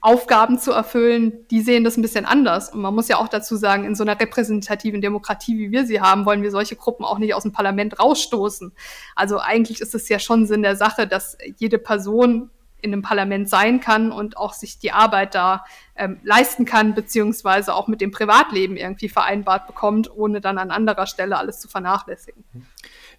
[0.00, 2.72] Aufgaben zu erfüllen, die sehen das ein bisschen anders.
[2.72, 6.00] Und man muss ja auch dazu sagen, in so einer repräsentativen Demokratie, wie wir sie
[6.00, 8.72] haben, wollen wir solche Gruppen auch nicht aus dem Parlament rausstoßen.
[9.16, 12.50] Also eigentlich ist es ja schon Sinn der Sache, dass jede Person
[12.82, 15.64] in einem Parlament sein kann und auch sich die Arbeit da
[15.96, 21.06] ähm, leisten kann, beziehungsweise auch mit dem Privatleben irgendwie vereinbart bekommt, ohne dann an anderer
[21.06, 22.44] Stelle alles zu vernachlässigen.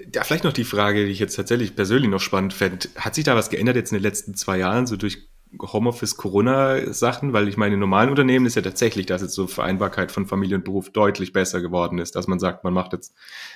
[0.08, 2.90] Da vielleicht noch die Frage, die ich jetzt tatsächlich persönlich noch spannend fände.
[2.96, 5.28] Hat sich da was geändert jetzt in den letzten zwei Jahren, so durch
[5.62, 10.26] Homeoffice-Corona-Sachen, weil ich meine, in normalen Unternehmen ist ja tatsächlich, dass jetzt so Vereinbarkeit von
[10.26, 13.14] Familie und Beruf deutlich besser geworden ist, dass man sagt, man macht jetzt,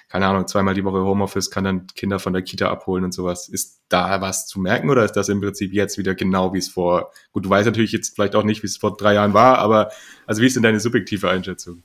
[0.10, 3.50] keine Ahnung, zweimal die Woche Homeoffice, kann dann Kinder von der Kita abholen und sowas.
[3.50, 6.70] Ist da was zu merken oder ist das im Prinzip jetzt wieder genau wie es
[6.70, 9.58] vor, gut, du weißt natürlich jetzt vielleicht auch nicht, wie es vor drei Jahren war,
[9.60, 9.90] aber
[10.26, 11.84] also wie ist denn deine subjektive Einschätzung?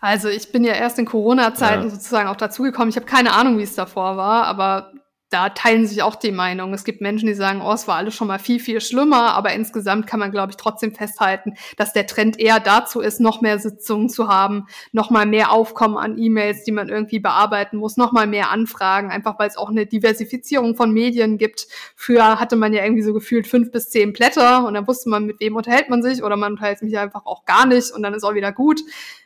[0.00, 1.90] Also ich bin ja erst in Corona-Zeiten ja.
[1.90, 2.88] sozusagen auch dazugekommen.
[2.88, 4.92] Ich habe keine Ahnung, wie es davor war, aber
[5.32, 6.74] da teilen sich auch die Meinungen.
[6.74, 9.52] Es gibt Menschen, die sagen, oh, es war alles schon mal viel, viel schlimmer, aber
[9.54, 13.58] insgesamt kann man, glaube ich, trotzdem festhalten, dass der Trend eher dazu ist, noch mehr
[13.58, 18.12] Sitzungen zu haben, noch mal mehr Aufkommen an E-Mails, die man irgendwie bearbeiten muss, noch
[18.12, 21.66] mal mehr Anfragen, einfach weil es auch eine Diversifizierung von Medien gibt.
[21.96, 25.24] Früher hatte man ja irgendwie so gefühlt fünf bis zehn Blätter und dann wusste man,
[25.24, 28.12] mit wem unterhält man sich oder man unterhält sich einfach auch gar nicht und dann
[28.12, 28.82] ist auch wieder gut.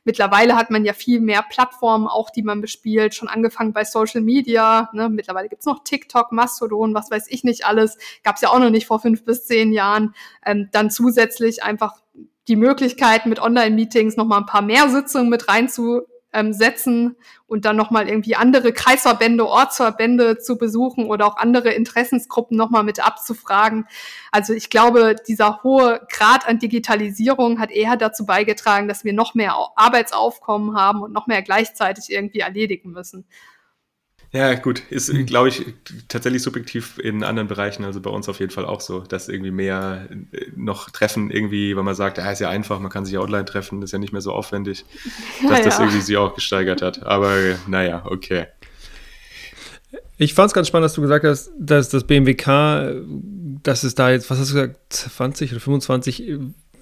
[0.07, 4.21] Mittlerweile hat man ja viel mehr Plattformen, auch die man bespielt, schon angefangen bei Social
[4.21, 4.89] Media.
[4.93, 5.09] Ne?
[5.09, 5.96] Mittlerweile gibt's noch TikTok,
[6.33, 7.99] Mastodon, was weiß ich nicht alles.
[8.23, 10.15] Gab's ja auch noch nicht vor fünf bis zehn Jahren.
[10.45, 11.95] Ähm, dann zusätzlich einfach
[12.49, 16.03] die Möglichkeit, mit Online-Meetings noch mal ein paar mehr Sitzungen mit reinzu
[16.37, 17.17] ähm,
[17.47, 23.05] und dann nochmal irgendwie andere Kreisverbände, Ortsverbände zu besuchen oder auch andere Interessensgruppen nochmal mit
[23.05, 23.87] abzufragen.
[24.33, 29.35] Also ich glaube, dieser hohe Grad an Digitalisierung hat eher dazu beigetragen, dass wir noch
[29.35, 33.27] mehr Arbeitsaufkommen haben und noch mehr gleichzeitig irgendwie erledigen müssen.
[34.33, 34.83] Ja, gut.
[34.91, 35.27] Ist, mhm.
[35.27, 35.65] glaube ich,
[36.09, 39.51] tatsächlich subjektiv in anderen Bereichen, also bei uns auf jeden Fall auch so, dass irgendwie
[39.51, 43.15] mehr äh, noch Treffen irgendwie, weil man sagt, ja, ist ja einfach, man kann sich
[43.15, 44.85] ja online treffen, ist ja nicht mehr so aufwendig,
[45.43, 45.65] ja, dass ja.
[45.65, 47.05] das irgendwie sich auch gesteigert hat.
[47.05, 47.35] Aber
[47.67, 48.47] naja, okay.
[50.19, 53.05] Ich fand es ganz spannend, dass du gesagt hast, dass das BMWK,
[53.63, 56.39] dass es da jetzt, was hast du gesagt, 20 oder 25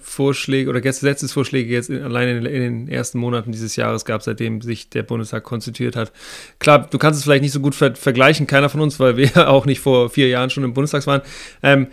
[0.07, 4.61] Vorschläge oder Gesetzesvorschläge jetzt in, allein in, in, den ersten Monaten dieses Jahres gab, seitdem
[4.61, 6.11] sich der Bundestag konstituiert hat.
[6.59, 9.49] Klar, du kannst es vielleicht nicht so gut ver vergleichen, keiner von uns, weil wir
[9.49, 11.21] auch nicht vor vier Jahren schon im Bundestag waren.
[11.63, 11.87] Ähm,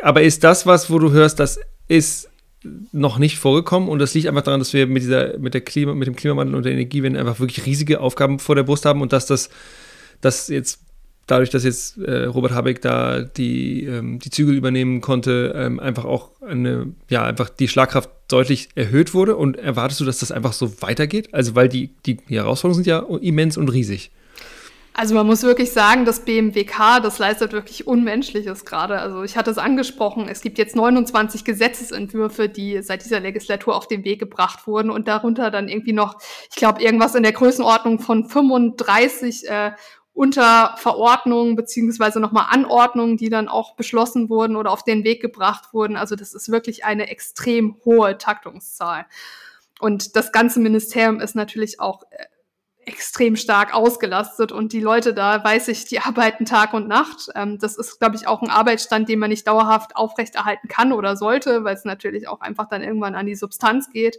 [0.00, 2.30] aber ist das was, wo du hörst, das ist
[2.92, 5.94] noch nicht vorgekommen und das liegt einfach daran, dass wir mit dieser, mit der Klima,
[5.94, 9.12] mit dem Klimawandel und der Energiewende einfach wirklich riesige Aufgaben vor der Brust haben und
[9.12, 9.50] dass das,
[10.20, 10.80] das jetzt
[11.28, 16.04] dadurch, dass jetzt äh, Robert Habeck da die, ähm, die Zügel übernehmen konnte, ähm, einfach
[16.04, 19.36] auch eine, ja, einfach die Schlagkraft deutlich erhöht wurde.
[19.36, 21.32] Und erwartest du, dass das einfach so weitergeht?
[21.32, 24.10] Also, weil die, die, Herausforderungen sind ja immens und riesig.
[24.98, 28.98] Also man muss wirklich sagen, das BMWK, das leistet wirklich Unmenschliches gerade.
[28.98, 33.86] Also ich hatte es angesprochen, es gibt jetzt 29 Gesetzesentwürfe, die seit dieser Legislatur auf
[33.86, 36.16] den Weg gebracht wurden und darunter dann irgendwie noch,
[36.50, 39.70] ich glaube, irgendwas in der Größenordnung von 35 äh,
[40.18, 45.72] unter Verordnungen beziehungsweise nochmal Anordnungen, die dann auch beschlossen wurden oder auf den Weg gebracht
[45.72, 45.96] wurden.
[45.96, 49.06] Also das ist wirklich eine extrem hohe Taktungszahl.
[49.78, 52.24] Und das ganze Ministerium ist natürlich auch äh,
[52.84, 57.28] extrem stark ausgelastet und die Leute da, weiß ich, die arbeiten Tag und Nacht.
[57.36, 61.16] Ähm, das ist, glaube ich, auch ein Arbeitsstand, den man nicht dauerhaft aufrechterhalten kann oder
[61.16, 64.18] sollte, weil es natürlich auch einfach dann irgendwann an die Substanz geht.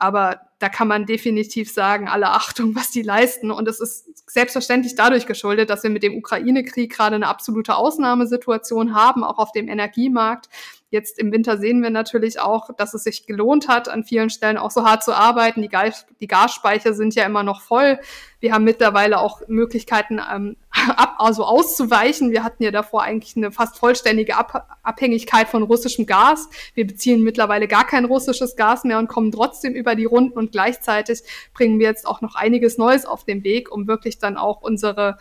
[0.00, 3.50] Aber da kann man definitiv sagen, alle Achtung, was die leisten.
[3.50, 8.94] Und es ist selbstverständlich dadurch geschuldet, dass wir mit dem Ukraine-Krieg gerade eine absolute Ausnahmesituation
[8.94, 10.48] haben, auch auf dem Energiemarkt.
[10.92, 14.58] Jetzt im Winter sehen wir natürlich auch, dass es sich gelohnt hat, an vielen Stellen
[14.58, 15.62] auch so hart zu arbeiten.
[15.62, 18.00] Die, Gas, die Gasspeicher sind ja immer noch voll.
[18.40, 20.56] Wir haben mittlerweile auch Möglichkeiten, ähm,
[20.96, 22.32] ab, also auszuweichen.
[22.32, 26.48] Wir hatten ja davor eigentlich eine fast vollständige ab Abhängigkeit von russischem Gas.
[26.74, 30.50] Wir beziehen mittlerweile gar kein russisches Gas mehr und kommen trotzdem über die Runden und
[30.50, 31.20] gleichzeitig
[31.54, 35.18] bringen wir jetzt auch noch einiges Neues auf den Weg, um wirklich dann auch unsere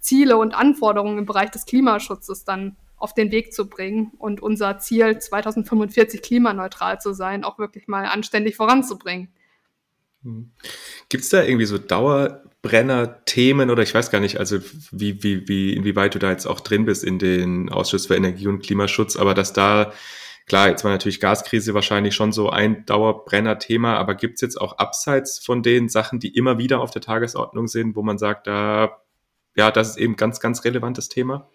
[0.00, 4.78] Ziele und Anforderungen im Bereich des Klimaschutzes dann auf den Weg zu bringen und unser
[4.78, 9.28] Ziel 2045 klimaneutral zu sein, auch wirklich mal anständig voranzubringen.
[10.22, 10.52] Hm.
[11.08, 14.60] Gibt es da irgendwie so Dauerbrenner-Themen oder ich weiß gar nicht, also
[14.92, 18.46] wie, wie, wie, inwieweit du da jetzt auch drin bist in den Ausschuss für Energie
[18.46, 19.92] und Klimaschutz, aber dass da,
[20.46, 24.78] klar, jetzt war natürlich Gaskrise wahrscheinlich schon so ein Dauerbrenner-Thema, aber gibt es jetzt auch
[24.78, 29.02] abseits von den Sachen, die immer wieder auf der Tagesordnung sind, wo man sagt, da,
[29.56, 31.50] ja, das ist eben ganz, ganz relevantes Thema?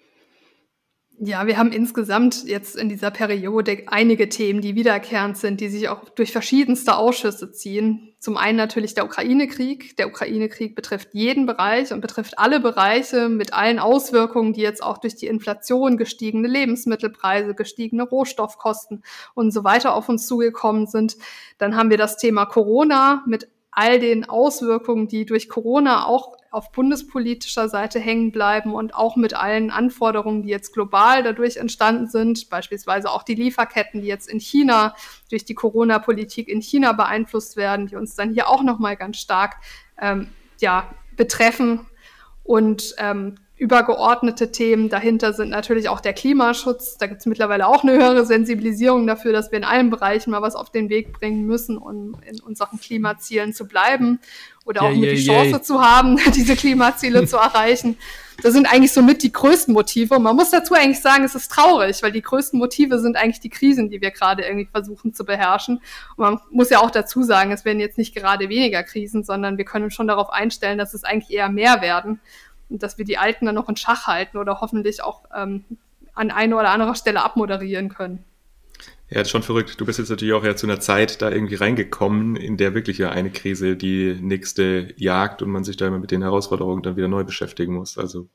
[1.19, 5.89] Ja, wir haben insgesamt jetzt in dieser Periode einige Themen, die wiederkehrend sind, die sich
[5.89, 8.13] auch durch verschiedenste Ausschüsse ziehen.
[8.19, 9.97] Zum einen natürlich der Ukraine-Krieg.
[9.97, 14.99] Der Ukraine-Krieg betrifft jeden Bereich und betrifft alle Bereiche mit allen Auswirkungen, die jetzt auch
[14.99, 19.01] durch die Inflation, gestiegene Lebensmittelpreise, gestiegene Rohstoffkosten
[19.33, 21.17] und so weiter auf uns zugekommen sind.
[21.57, 26.71] Dann haben wir das Thema Corona mit all den Auswirkungen, die durch Corona auch auf
[26.71, 32.49] bundespolitischer Seite hängen bleiben und auch mit allen Anforderungen, die jetzt global dadurch entstanden sind,
[32.49, 34.95] beispielsweise auch die Lieferketten, die jetzt in China
[35.29, 39.17] durch die Corona-Politik in China beeinflusst werden, die uns dann hier auch noch mal ganz
[39.17, 39.57] stark
[40.01, 41.85] ähm, ja betreffen.
[42.43, 44.87] Und ähm, übergeordnete Themen.
[44.87, 46.97] Dahinter sind natürlich auch der Klimaschutz.
[46.97, 50.43] Da gibt es mittlerweile auch eine höhere Sensibilisierung dafür, dass wir in allen Bereichen mal
[50.43, 54.19] was auf den Weg bringen müssen, um in unseren Klimazielen zu bleiben
[54.63, 55.61] oder yeah, auch yeah, die Chance yeah.
[55.61, 57.97] zu haben, diese Klimaziele zu erreichen.
[58.43, 60.13] Das sind eigentlich somit die größten Motive.
[60.13, 63.39] Und man muss dazu eigentlich sagen, es ist traurig, weil die größten Motive sind eigentlich
[63.39, 65.81] die Krisen, die wir gerade irgendwie versuchen zu beherrschen.
[66.15, 69.57] Und man muss ja auch dazu sagen, es werden jetzt nicht gerade weniger Krisen, sondern
[69.57, 72.19] wir können schon darauf einstellen, dass es eigentlich eher mehr werden
[72.69, 75.63] dass wir die Alten dann noch in Schach halten oder hoffentlich auch ähm,
[76.13, 78.23] an einer oder anderer Stelle abmoderieren können.
[79.09, 79.79] Ja, das ist schon verrückt.
[79.79, 82.97] Du bist jetzt natürlich auch ja zu einer Zeit da irgendwie reingekommen, in der wirklich
[82.97, 86.97] ja eine Krise die nächste jagt und man sich da immer mit den Herausforderungen dann
[86.97, 87.97] wieder neu beschäftigen muss.
[87.97, 88.27] Also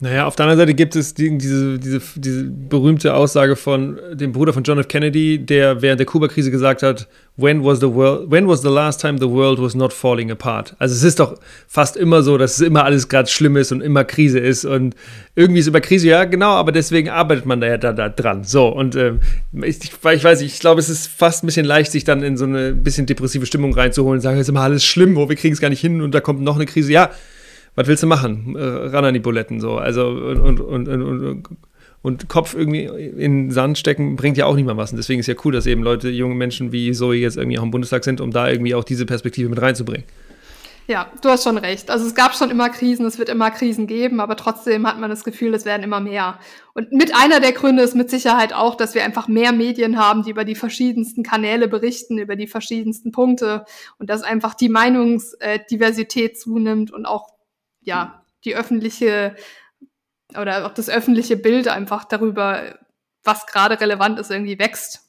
[0.00, 4.30] naja, auf der anderen Seite gibt es die, diese, diese, diese berühmte Aussage von dem
[4.30, 4.86] Bruder von John F.
[4.86, 9.00] Kennedy, der während der Kuba-Krise gesagt hat, when was, the world, when was the last
[9.00, 10.76] time the world was not falling apart?
[10.78, 13.80] Also es ist doch fast immer so, dass es immer alles gerade schlimm ist und
[13.80, 14.94] immer Krise ist und
[15.34, 18.44] irgendwie ist immer Krise, ja genau, aber deswegen arbeitet man da ja da, da dran.
[18.44, 19.18] So, und ähm,
[19.62, 22.36] ich, ich, weiß nicht, ich glaube, es ist fast ein bisschen leicht, sich dann in
[22.36, 25.34] so eine bisschen depressive Stimmung reinzuholen und sagen, es ist immer alles schlimm, wo wir
[25.34, 26.92] kriegen es gar nicht hin und da kommt noch eine Krise.
[26.92, 27.10] Ja,
[27.74, 28.56] was willst du machen?
[28.56, 29.76] Äh, ran an die Buletten so.
[29.76, 31.48] Also und, und, und,
[32.02, 34.90] und, Kopf irgendwie in den Sand stecken bringt ja auch niemand was.
[34.90, 37.64] Und deswegen ist ja cool, dass eben Leute, junge Menschen wie Zoe jetzt irgendwie auch
[37.64, 40.04] im Bundestag sind, um da irgendwie auch diese Perspektive mit reinzubringen.
[40.90, 41.90] Ja, du hast schon recht.
[41.90, 45.10] Also es gab schon immer Krisen, es wird immer Krisen geben, aber trotzdem hat man
[45.10, 46.38] das Gefühl, es werden immer mehr.
[46.72, 50.22] Und mit einer der Gründe ist mit Sicherheit auch, dass wir einfach mehr Medien haben,
[50.22, 53.66] die über die verschiedensten Kanäle berichten, über die verschiedensten Punkte
[53.98, 57.28] und dass einfach die Meinungsdiversität zunimmt und auch
[57.88, 59.34] ja, die öffentliche
[60.38, 62.78] oder auch das öffentliche Bild einfach darüber,
[63.24, 65.04] was gerade relevant ist, irgendwie wächst.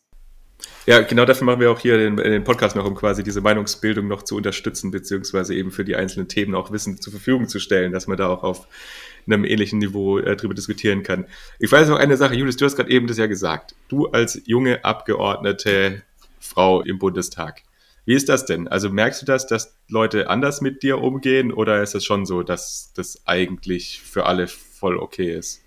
[0.85, 4.07] Ja, genau dafür machen wir auch hier den, den, Podcast noch, um quasi diese Meinungsbildung
[4.07, 7.91] noch zu unterstützen, beziehungsweise eben für die einzelnen Themen auch Wissen zur Verfügung zu stellen,
[7.91, 8.67] dass man da auch auf
[9.25, 11.27] einem ähnlichen Niveau äh, drüber diskutieren kann.
[11.59, 13.75] Ich weiß noch eine Sache, Julius, du hast gerade eben das ja gesagt.
[13.87, 16.01] Du als junge Abgeordnete
[16.39, 17.61] Frau im Bundestag,
[18.09, 18.67] wie ist das denn?
[18.67, 22.41] Also merkst du das, dass Leute anders mit dir umgehen oder ist es schon so,
[22.41, 25.61] dass das eigentlich für alle voll okay ist?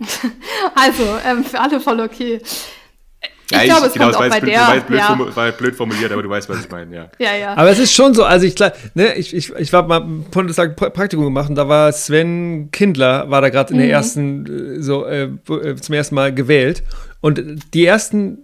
[0.74, 2.40] also, ähm, für alle voll okay.
[2.42, 4.80] Ich ja, glaube, es genau, kommt auch bei blöd, der.
[4.80, 5.36] Blöd, ja.
[5.36, 7.10] war blöd formuliert, aber du weißt, was ich meine, ja.
[7.20, 7.54] ja, ja.
[7.54, 8.56] Aber es ist schon so, also ich,
[8.94, 13.40] ne, ich, ich, ich war mal Bundestag Praktikum gemacht und da war Sven Kindler, war
[13.42, 13.92] da gerade in der mhm.
[13.92, 16.82] ersten, äh, so, äh, äh, zum ersten Mal gewählt.
[17.20, 18.43] Und die ersten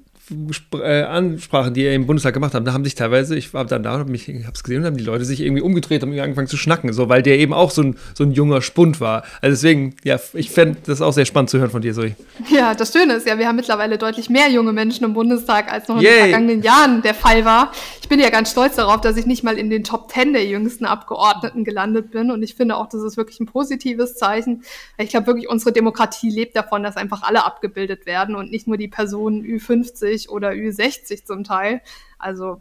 [0.81, 3.95] Ansprachen, die er im Bundestag gemacht hat, da haben sich teilweise, ich war dann da
[3.95, 7.09] und habe es gesehen, haben die Leute sich irgendwie umgedreht, haben angefangen zu schnacken, so,
[7.09, 9.25] weil der eben auch so ein, so ein junger Spund war.
[9.41, 12.15] Also deswegen, ja, ich fände das auch sehr spannend zu hören von dir, Zoe.
[12.51, 15.89] Ja, das Schöne ist ja, wir haben mittlerweile deutlich mehr junge Menschen im Bundestag, als
[15.89, 16.13] noch in Yay.
[16.13, 17.73] den vergangenen Jahren der Fall war.
[18.01, 20.47] Ich bin ja ganz stolz darauf, dass ich nicht mal in den Top Ten der
[20.47, 24.63] jüngsten Abgeordneten gelandet bin und ich finde auch, das ist wirklich ein positives Zeichen.
[24.99, 28.77] Ich glaube wirklich, unsere Demokratie lebt davon, dass einfach alle abgebildet werden und nicht nur
[28.77, 31.81] die Personen Ü50 oder Ü60 zum Teil.
[32.19, 32.61] Also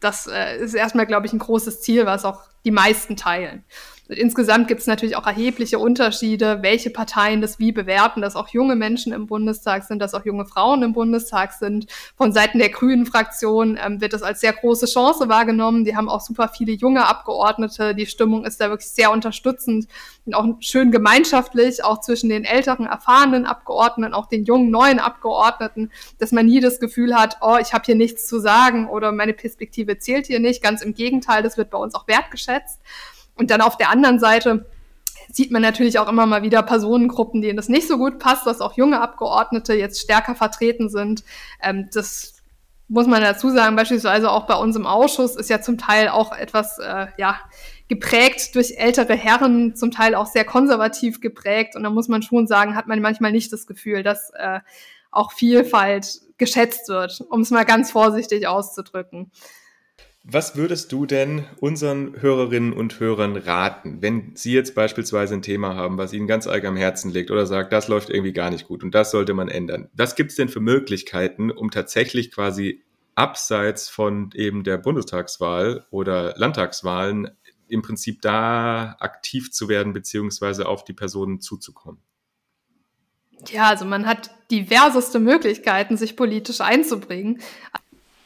[0.00, 3.64] das äh, ist erstmal, glaube ich, ein großes Ziel, was auch die meisten teilen.
[4.08, 8.76] Insgesamt gibt es natürlich auch erhebliche Unterschiede, welche Parteien das wie bewerten, dass auch junge
[8.76, 11.86] Menschen im Bundestag sind, dass auch junge Frauen im Bundestag sind.
[12.16, 15.84] Von Seiten der Grünen Fraktion ähm, wird das als sehr große Chance wahrgenommen.
[15.84, 17.96] Die haben auch super viele junge Abgeordnete.
[17.96, 19.88] Die Stimmung ist da wirklich sehr unterstützend
[20.24, 25.90] und auch schön gemeinschaftlich, auch zwischen den älteren, erfahrenen Abgeordneten, auch den jungen, neuen Abgeordneten,
[26.18, 29.32] dass man nie das Gefühl hat, oh, ich habe hier nichts zu sagen oder meine
[29.32, 30.62] Perspektive zählt hier nicht.
[30.62, 32.80] Ganz im Gegenteil, das wird bei uns auch wertgeschätzt.
[33.36, 34.66] Und dann auf der anderen Seite
[35.30, 38.60] sieht man natürlich auch immer mal wieder Personengruppen, denen das nicht so gut passt, dass
[38.60, 41.24] auch junge Abgeordnete jetzt stärker vertreten sind.
[41.62, 42.36] Ähm, das
[42.88, 46.32] muss man dazu sagen, beispielsweise auch bei uns im Ausschuss ist ja zum Teil auch
[46.32, 47.40] etwas, äh, ja,
[47.88, 51.76] geprägt durch ältere Herren, zum Teil auch sehr konservativ geprägt.
[51.76, 54.60] Und da muss man schon sagen, hat man manchmal nicht das Gefühl, dass äh,
[55.10, 59.30] auch Vielfalt geschätzt wird, um es mal ganz vorsichtig auszudrücken.
[60.28, 65.76] Was würdest du denn unseren Hörerinnen und Hörern raten, wenn sie jetzt beispielsweise ein Thema
[65.76, 68.66] haben, was ihnen ganz arg am Herzen liegt oder sagt, das läuft irgendwie gar nicht
[68.66, 69.88] gut und das sollte man ändern?
[69.92, 72.82] Was gibt es denn für Möglichkeiten, um tatsächlich quasi
[73.14, 77.30] abseits von eben der Bundestagswahl oder Landtagswahlen
[77.68, 82.00] im Prinzip da aktiv zu werden, beziehungsweise auf die Personen zuzukommen?
[83.48, 87.40] Ja, also man hat diverseste Möglichkeiten, sich politisch einzubringen.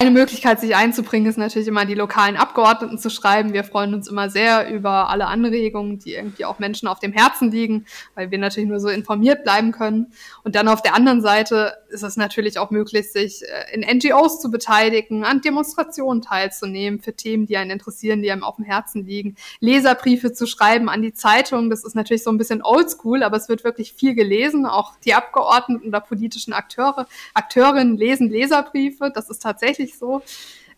[0.03, 3.53] Eine Möglichkeit, sich einzubringen, ist natürlich immer die lokalen Abgeordneten zu schreiben.
[3.53, 7.51] Wir freuen uns immer sehr über alle Anregungen, die irgendwie auch Menschen auf dem Herzen
[7.51, 7.85] liegen,
[8.15, 10.15] weil wir natürlich nur so informiert bleiben können.
[10.43, 14.41] Und dann auf der anderen Seite ist es natürlich auch möglich, sich äh, in NGOs
[14.41, 19.05] zu beteiligen, an Demonstrationen teilzunehmen für Themen, die einen interessieren, die einem auf dem Herzen
[19.05, 21.69] liegen, Leserbriefe zu schreiben an die Zeitung.
[21.69, 24.65] Das ist natürlich so ein bisschen oldschool, aber es wird wirklich viel gelesen.
[24.65, 29.13] Auch die Abgeordneten oder politischen Akteure, Akteurinnen lesen Leserbriefe.
[29.15, 30.23] Das ist tatsächlich wirklich so.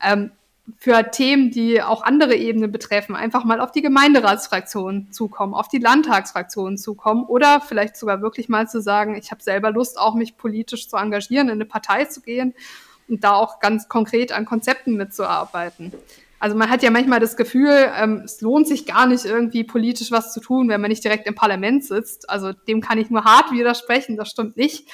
[0.02, 0.32] Ähm,
[0.78, 5.78] für Themen, die auch andere Ebenen betreffen, einfach mal auf die Gemeinderatsfraktion zukommen, auf die
[5.78, 10.36] Landtagsfraktion zukommen oder vielleicht sogar wirklich mal zu sagen, ich habe selber Lust, auch mich
[10.36, 12.54] politisch zu engagieren, in eine Partei zu gehen
[13.08, 15.92] und da auch ganz konkret an Konzepten mitzuarbeiten.
[16.38, 20.12] Also man hat ja manchmal das Gefühl, ähm, es lohnt sich gar nicht irgendwie politisch
[20.12, 22.30] was zu tun, wenn man nicht direkt im Parlament sitzt.
[22.30, 24.88] Also dem kann ich nur hart widersprechen, das stimmt nicht.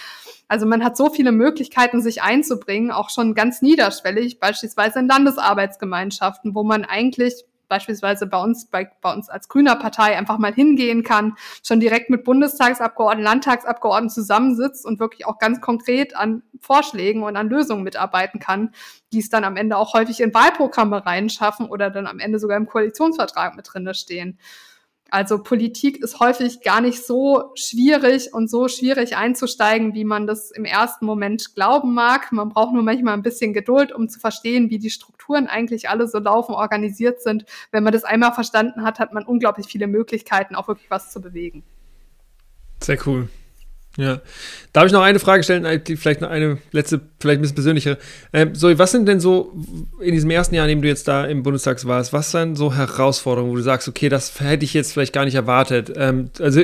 [0.48, 6.54] Also man hat so viele Möglichkeiten, sich einzubringen, auch schon ganz niederschwellig, beispielsweise in Landesarbeitsgemeinschaften,
[6.54, 11.02] wo man eigentlich beispielsweise bei uns, bei, bei uns als Grüner Partei einfach mal hingehen
[11.02, 17.36] kann, schon direkt mit Bundestagsabgeordneten, Landtagsabgeordneten zusammensitzt und wirklich auch ganz konkret an Vorschlägen und
[17.36, 18.72] an Lösungen mitarbeiten kann,
[19.12, 22.56] die es dann am Ende auch häufig in Wahlprogramme reinschaffen oder dann am Ende sogar
[22.56, 24.38] im Koalitionsvertrag mit drinne stehen.
[25.10, 30.50] Also Politik ist häufig gar nicht so schwierig und so schwierig einzusteigen, wie man das
[30.50, 32.30] im ersten Moment glauben mag.
[32.30, 36.08] Man braucht nur manchmal ein bisschen Geduld, um zu verstehen, wie die Strukturen eigentlich alle
[36.08, 37.46] so laufen, organisiert sind.
[37.70, 41.22] Wenn man das einmal verstanden hat, hat man unglaublich viele Möglichkeiten, auch wirklich was zu
[41.22, 41.62] bewegen.
[42.82, 43.28] Sehr cool.
[43.98, 44.20] Ja.
[44.72, 47.98] Darf ich noch eine Frage stellen, vielleicht noch eine letzte, vielleicht ein bisschen persönlichere.
[48.32, 49.52] Ähm, so, was sind denn so
[50.00, 52.72] in diesem ersten Jahr, in dem du jetzt da im Bundestag warst, was sind so
[52.72, 55.92] Herausforderungen, wo du sagst, okay, das hätte ich jetzt vielleicht gar nicht erwartet?
[55.96, 56.62] Ähm, also,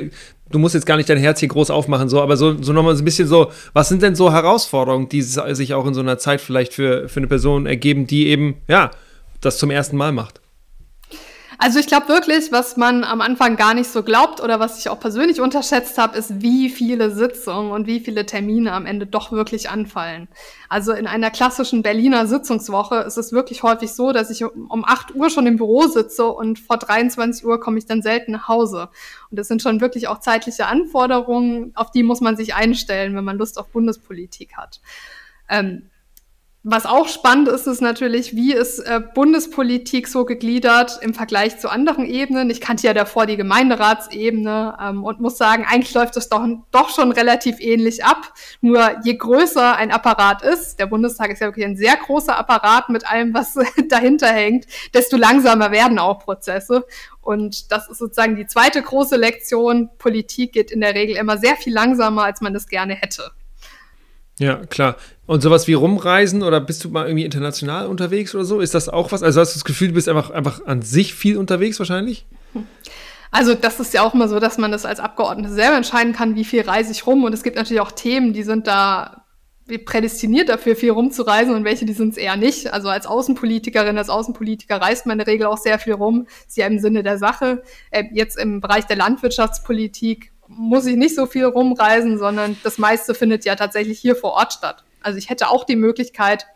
[0.49, 2.95] du musst jetzt gar nicht dein Herz hier groß aufmachen, so, aber so, so nochmal
[2.95, 6.19] so ein bisschen so, was sind denn so Herausforderungen, die sich auch in so einer
[6.19, 8.93] Zeit vielleicht für, für eine Person ergeben, die eben, ja,
[9.41, 10.41] das zum ersten Mal macht?
[11.65, 14.91] Also ich glaube wirklich, was man am Anfang gar nicht so glaubt oder was ich
[14.91, 19.33] auch persönlich unterschätzt habe, ist, wie viele Sitzungen und wie viele Termine am Ende doch
[19.33, 20.29] wirklich anfallen.
[20.69, 25.15] Also in einer klassischen Berliner Sitzungswoche ist es wirklich häufig so, dass ich um 8
[25.15, 28.91] Uhr schon im Büro sitze und vor 23 Uhr komme ich dann selten nach Hause.
[29.31, 33.25] Und das sind schon wirklich auch zeitliche Anforderungen, auf die muss man sich einstellen, wenn
[33.25, 34.83] man Lust auf Bundespolitik hat.
[35.49, 35.89] Ähm,
[36.67, 41.69] was auch spannend ist, ist natürlich, wie ist äh, Bundespolitik so gegliedert im Vergleich zu
[41.69, 42.49] anderen Ebenen.
[42.49, 46.89] Ich kannte ja davor die Gemeinderatsebene ähm, und muss sagen, eigentlich läuft es doch, doch
[46.89, 48.33] schon relativ ähnlich ab.
[48.63, 52.89] Nur je größer ein Apparat ist, der Bundestag ist ja wirklich ein sehr großer Apparat
[52.89, 53.59] mit allem, was
[53.91, 56.87] dahinter hängt, desto langsamer werden auch Prozesse.
[57.21, 59.91] Und das ist sozusagen die zweite große Lektion.
[59.99, 63.33] Politik geht in der Regel immer sehr viel langsamer, als man das gerne hätte.
[64.39, 64.97] Ja, klar.
[65.27, 68.61] Und sowas wie rumreisen oder bist du mal irgendwie international unterwegs oder so?
[68.61, 69.23] Ist das auch was?
[69.23, 72.27] Also hast du das Gefühl, du bist einfach, einfach an sich viel unterwegs wahrscheinlich?
[73.31, 76.35] Also das ist ja auch immer so, dass man das als Abgeordnete selber entscheiden kann,
[76.35, 77.25] wie viel reise ich rum.
[77.25, 79.25] Und es gibt natürlich auch Themen, die sind da
[79.87, 82.73] prädestiniert dafür, viel rumzureisen und welche, die sind es eher nicht.
[82.73, 86.57] Also als Außenpolitikerin, als Außenpolitiker reist man in der Regel auch sehr viel rum, ist
[86.59, 87.63] ja im Sinne der Sache.
[87.91, 93.15] Äh, jetzt im Bereich der Landwirtschaftspolitik muss ich nicht so viel rumreisen, sondern das meiste
[93.15, 94.85] findet ja tatsächlich hier vor Ort statt.
[95.01, 96.47] Also ich hätte auch die Möglichkeit,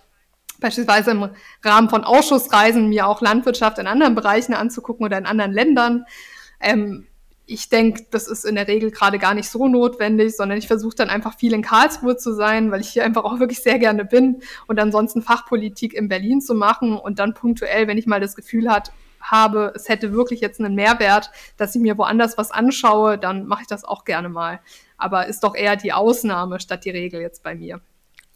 [0.60, 1.30] beispielsweise im
[1.62, 6.04] Rahmen von Ausschussreisen mir auch Landwirtschaft in anderen Bereichen anzugucken oder in anderen Ländern.
[6.60, 7.06] Ähm,
[7.46, 10.96] ich denke, das ist in der Regel gerade gar nicht so notwendig, sondern ich versuche
[10.96, 14.04] dann einfach viel in Karlsruhe zu sein, weil ich hier einfach auch wirklich sehr gerne
[14.04, 18.36] bin und ansonsten Fachpolitik in Berlin zu machen und dann punktuell, wenn ich mal das
[18.36, 23.18] Gefühl hat, habe, es hätte wirklich jetzt einen Mehrwert, dass ich mir woanders was anschaue,
[23.18, 24.60] dann mache ich das auch gerne mal.
[24.96, 27.80] Aber ist doch eher die Ausnahme statt die Regel jetzt bei mir.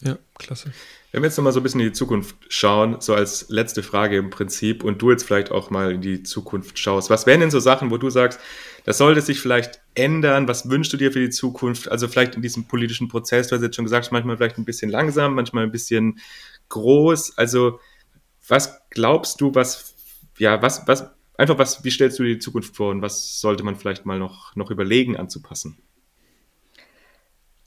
[0.01, 0.73] Ja, klasse.
[1.13, 4.17] Wenn wir jetzt nochmal so ein bisschen in die Zukunft schauen, so als letzte Frage
[4.17, 7.51] im Prinzip, und du jetzt vielleicht auch mal in die Zukunft schaust, was wären denn
[7.51, 8.41] so Sachen, wo du sagst,
[8.85, 10.49] das sollte sich vielleicht ändern?
[10.49, 11.91] Was wünschst du dir für die Zukunft?
[11.91, 14.91] Also vielleicht in diesem politischen Prozess, du hast jetzt schon gesagt, manchmal vielleicht ein bisschen
[14.91, 16.19] langsam, manchmal ein bisschen
[16.71, 17.37] groß.
[17.37, 17.79] Also
[18.49, 19.92] was glaubst du, was,
[20.43, 23.63] ja, was, was, einfach was, wie stellst du dir die Zukunft vor und was sollte
[23.63, 25.79] man vielleicht mal noch, noch überlegen anzupassen?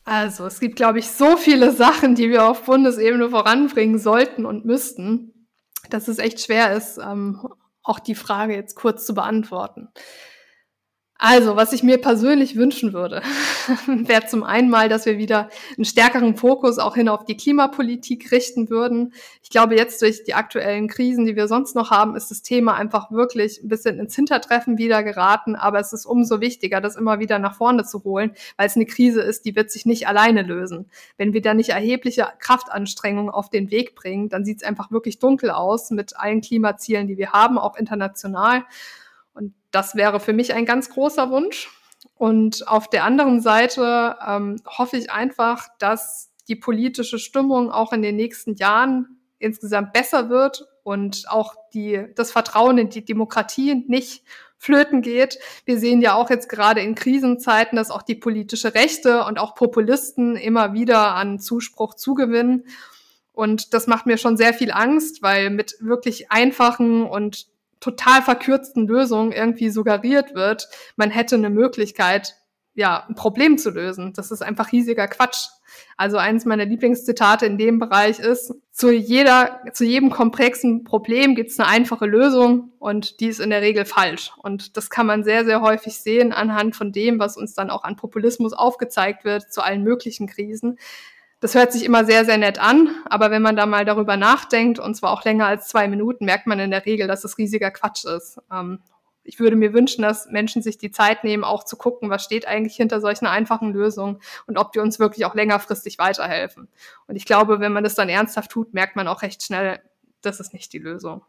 [0.03, 4.65] Also, es gibt, glaube ich, so viele Sachen, die wir auf Bundesebene voranbringen sollten und
[4.65, 5.47] müssten,
[5.89, 7.47] dass es echt schwer ist, ähm,
[7.81, 9.87] auch die Frage jetzt kurz zu beantworten.
[11.17, 13.21] Also, was ich mir persönlich wünschen würde,
[13.87, 18.33] wäre zum einen mal, dass wir wieder einen stärkeren Fokus auch hin auf die Klimapolitik
[18.33, 19.13] richten würden.
[19.41, 22.75] Ich glaube, jetzt durch die aktuellen Krisen, die wir sonst noch haben, ist das Thema
[22.75, 25.55] einfach wirklich ein bisschen ins Hintertreffen wieder geraten.
[25.55, 28.85] Aber es ist umso wichtiger, das immer wieder nach vorne zu holen, weil es eine
[28.85, 30.89] Krise ist, die wird sich nicht alleine lösen.
[31.15, 35.19] Wenn wir da nicht erhebliche Kraftanstrengungen auf den Weg bringen, dann sieht es einfach wirklich
[35.19, 38.65] dunkel aus mit allen Klimazielen, die wir haben, auch international.
[39.35, 41.69] Und das wäre für mich ein ganz großer Wunsch.
[42.15, 48.01] Und auf der anderen Seite ähm, hoffe ich einfach, dass die politische Stimmung auch in
[48.01, 54.23] den nächsten Jahren insgesamt besser wird und auch die, das Vertrauen in die Demokratie nicht
[54.57, 55.39] flöten geht.
[55.65, 59.55] Wir sehen ja auch jetzt gerade in Krisenzeiten, dass auch die politische Rechte und auch
[59.55, 62.65] Populisten immer wieder an Zuspruch zugewinnen.
[63.33, 67.47] Und das macht mir schon sehr viel Angst, weil mit wirklich einfachen und
[67.85, 72.35] total verkürzten Lösung irgendwie suggeriert wird, man hätte eine Möglichkeit,
[72.73, 74.11] ja, ein Problem zu lösen.
[74.13, 75.47] Das ist einfach riesiger Quatsch.
[75.97, 81.51] Also eines meiner Lieblingszitate in dem Bereich ist, zu jeder, zu jedem komplexen Problem gibt
[81.51, 84.31] es eine einfache Lösung und die ist in der Regel falsch.
[84.41, 87.83] Und das kann man sehr, sehr häufig sehen anhand von dem, was uns dann auch
[87.83, 90.77] an Populismus aufgezeigt wird zu allen möglichen Krisen.
[91.41, 94.79] Das hört sich immer sehr, sehr nett an, aber wenn man da mal darüber nachdenkt,
[94.79, 97.71] und zwar auch länger als zwei Minuten, merkt man in der Regel, dass es riesiger
[97.71, 98.39] Quatsch ist.
[98.51, 98.79] Ähm,
[99.25, 102.47] ich würde mir wünschen, dass Menschen sich die Zeit nehmen, auch zu gucken, was steht
[102.47, 106.69] eigentlich hinter solchen einfachen Lösungen und ob die uns wirklich auch längerfristig weiterhelfen.
[107.07, 109.79] Und ich glaube, wenn man das dann ernsthaft tut, merkt man auch recht schnell,
[110.21, 111.23] das ist nicht die Lösung.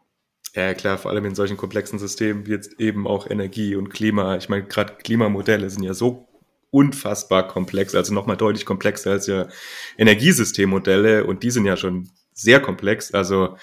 [0.53, 4.37] Ja, klar, vor allem in solchen komplexen Systemen wie jetzt eben auch Energie und Klima.
[4.37, 6.26] Ich meine, gerade Klimamodelle sind ja so
[6.71, 9.47] unfassbar komplex, also nochmal deutlich komplexer als ja
[9.97, 13.13] Energiesystemmodelle und die sind ja schon sehr komplex.
[13.13, 13.57] Also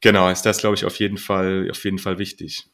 [0.00, 2.66] genau, ist das, glaube ich, auf jeden Fall, auf jeden Fall wichtig.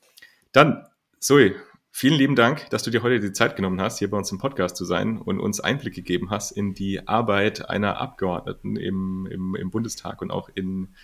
[0.52, 0.86] Dann,
[1.18, 1.54] Zoe,
[1.90, 4.38] vielen lieben Dank, dass du dir heute die Zeit genommen hast, hier bei uns im
[4.38, 9.54] Podcast zu sein und uns Einblick gegeben hast in die Arbeit einer Abgeordneten im, im,
[9.54, 10.94] im Bundestag und auch in,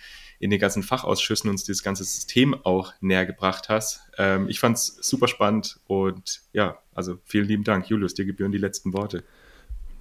[0.43, 4.01] in den ganzen Fachausschüssen uns dieses ganze System auch näher gebracht hast.
[4.17, 7.87] Ähm, ich fand es super spannend und ja, also vielen lieben Dank.
[7.87, 9.23] Julius, dir gebühren die letzten Worte.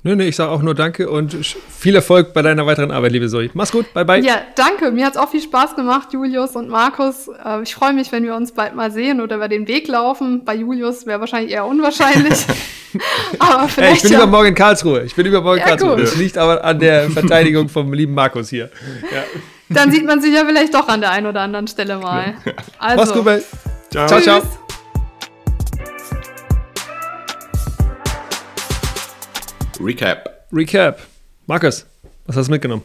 [0.02, 3.28] Nö, nö, ich sage auch nur Danke und viel Erfolg bei deiner weiteren Arbeit, liebe
[3.28, 3.50] Zoe.
[3.54, 4.20] Mach's gut, bye bye.
[4.20, 4.90] Ja, danke.
[4.90, 7.28] Mir hat's auch viel Spaß gemacht, Julius und Markus.
[7.28, 10.44] Äh, ich freue mich, wenn wir uns bald mal sehen oder über den Weg laufen.
[10.44, 12.44] Bei Julius wäre wahrscheinlich eher unwahrscheinlich.
[13.38, 13.76] aber vielleicht.
[13.78, 14.18] Hey, ich bin ja.
[14.18, 15.04] übermorgen in Karlsruhe.
[15.04, 15.94] Ich bin übermorgen in ja, Karlsruhe.
[15.94, 16.02] Gut.
[16.02, 18.70] Das liegt aber an der Verteidigung vom lieben Markus hier.
[19.12, 19.22] Ja.
[19.74, 22.34] Dann sieht man sich ja vielleicht doch an der einen oder anderen Stelle mal.
[22.78, 23.42] Also, Mach's gut, bye.
[23.90, 24.20] Ciao, ciao.
[24.20, 24.42] ciao.
[29.80, 30.46] Recap.
[30.52, 31.00] Recap.
[31.46, 31.86] Markus,
[32.26, 32.82] was hast du mitgenommen?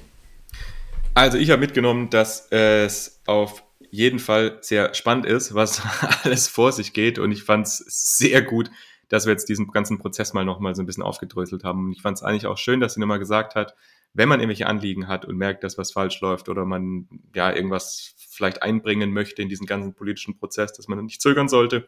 [1.13, 5.81] Also ich habe mitgenommen, dass es auf jeden Fall sehr spannend ist, was
[6.23, 7.19] alles vor sich geht.
[7.19, 7.77] Und ich fand es
[8.17, 8.69] sehr gut,
[9.09, 11.85] dass wir jetzt diesen ganzen Prozess mal nochmal so ein bisschen aufgedröselt haben.
[11.85, 13.75] Und ich fand es eigentlich auch schön, dass sie nochmal gesagt hat,
[14.13, 18.15] wenn man irgendwelche Anliegen hat und merkt, dass was falsch läuft oder man ja irgendwas
[18.29, 21.87] vielleicht einbringen möchte in diesen ganzen politischen Prozess, dass man nicht zögern sollte,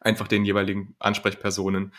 [0.00, 1.92] einfach den jeweiligen Ansprechpersonen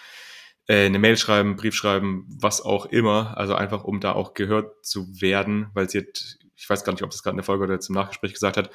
[0.68, 3.38] äh, eine Mail schreiben, Brief schreiben, was auch immer.
[3.38, 7.04] Also einfach, um da auch gehört zu werden, weil sie hat, ich weiß gar nicht,
[7.04, 8.70] ob das gerade in der Folge oder zum Nachgespräch gesagt hat,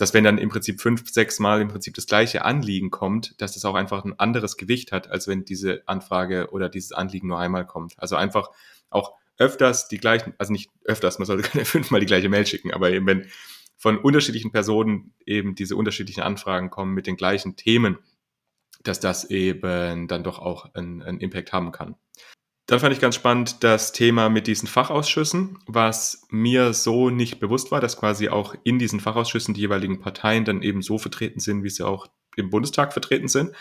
[0.00, 3.52] dass wenn dann im Prinzip fünf, sechs Mal im Prinzip das gleiche Anliegen kommt, dass
[3.52, 7.38] das auch einfach ein anderes Gewicht hat, als wenn diese Anfrage oder dieses Anliegen nur
[7.38, 7.92] einmal kommt.
[7.98, 8.48] Also einfach
[8.88, 12.72] auch öfters die gleichen, also nicht öfters, man sollte keine fünfmal die gleiche Mail schicken,
[12.72, 13.26] aber eben wenn
[13.76, 17.98] von unterschiedlichen Personen eben diese unterschiedlichen Anfragen kommen mit den gleichen Themen,
[18.82, 21.94] dass das eben dann doch auch einen, einen Impact haben kann.
[22.70, 27.72] Dann fand ich ganz spannend das Thema mit diesen Fachausschüssen, was mir so nicht bewusst
[27.72, 31.64] war, dass quasi auch in diesen Fachausschüssen die jeweiligen Parteien dann eben so vertreten sind,
[31.64, 32.06] wie sie auch
[32.36, 33.56] im Bundestag vertreten sind.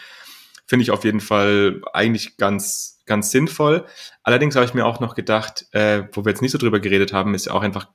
[0.68, 3.84] Finde ich auf jeden Fall eigentlich ganz, ganz sinnvoll.
[4.22, 7.12] Allerdings habe ich mir auch noch gedacht, äh, wo wir jetzt nicht so drüber geredet
[7.12, 7.88] haben, ist ja auch einfach,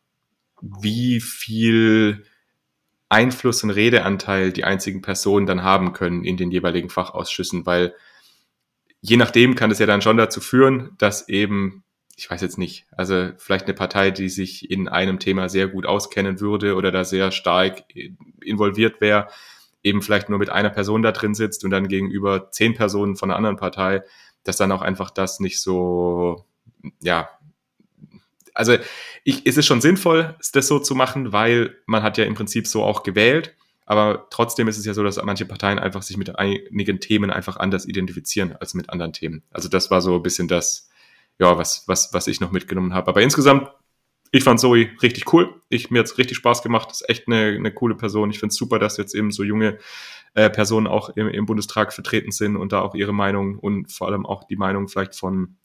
[0.62, 2.24] wie viel
[3.08, 7.94] Einfluss und Redeanteil die einzigen Personen dann haben können in den jeweiligen Fachausschüssen, weil
[9.04, 11.84] je nachdem kann es ja dann schon dazu führen, dass eben,
[12.16, 15.84] ich weiß jetzt nicht, also vielleicht eine Partei, die sich in einem Thema sehr gut
[15.84, 17.84] auskennen würde oder da sehr stark
[18.40, 19.28] involviert wäre,
[19.82, 23.30] eben vielleicht nur mit einer Person da drin sitzt und dann gegenüber zehn Personen von
[23.30, 24.02] einer anderen Partei,
[24.42, 26.46] dass dann auch einfach das nicht so,
[27.02, 27.28] ja,
[28.54, 28.78] also
[29.22, 32.66] ich, ist es schon sinnvoll, das so zu machen, weil man hat ja im Prinzip
[32.66, 33.54] so auch gewählt.
[33.86, 37.56] Aber trotzdem ist es ja so, dass manche Parteien einfach sich mit einigen Themen einfach
[37.56, 39.42] anders identifizieren als mit anderen Themen.
[39.50, 40.88] Also das war so ein bisschen das,
[41.38, 43.08] ja, was, was, was ich noch mitgenommen habe.
[43.08, 43.68] Aber insgesamt,
[44.30, 45.60] ich fand Zoe richtig cool.
[45.68, 46.90] Ich, mir hat's richtig Spaß gemacht.
[46.90, 48.30] Ist echt eine, eine coole Person.
[48.30, 49.78] Ich finde es super, dass jetzt eben so junge
[50.32, 54.08] äh, Personen auch im, im Bundestag vertreten sind und da auch ihre Meinung und vor
[54.08, 55.56] allem auch die Meinung vielleicht von,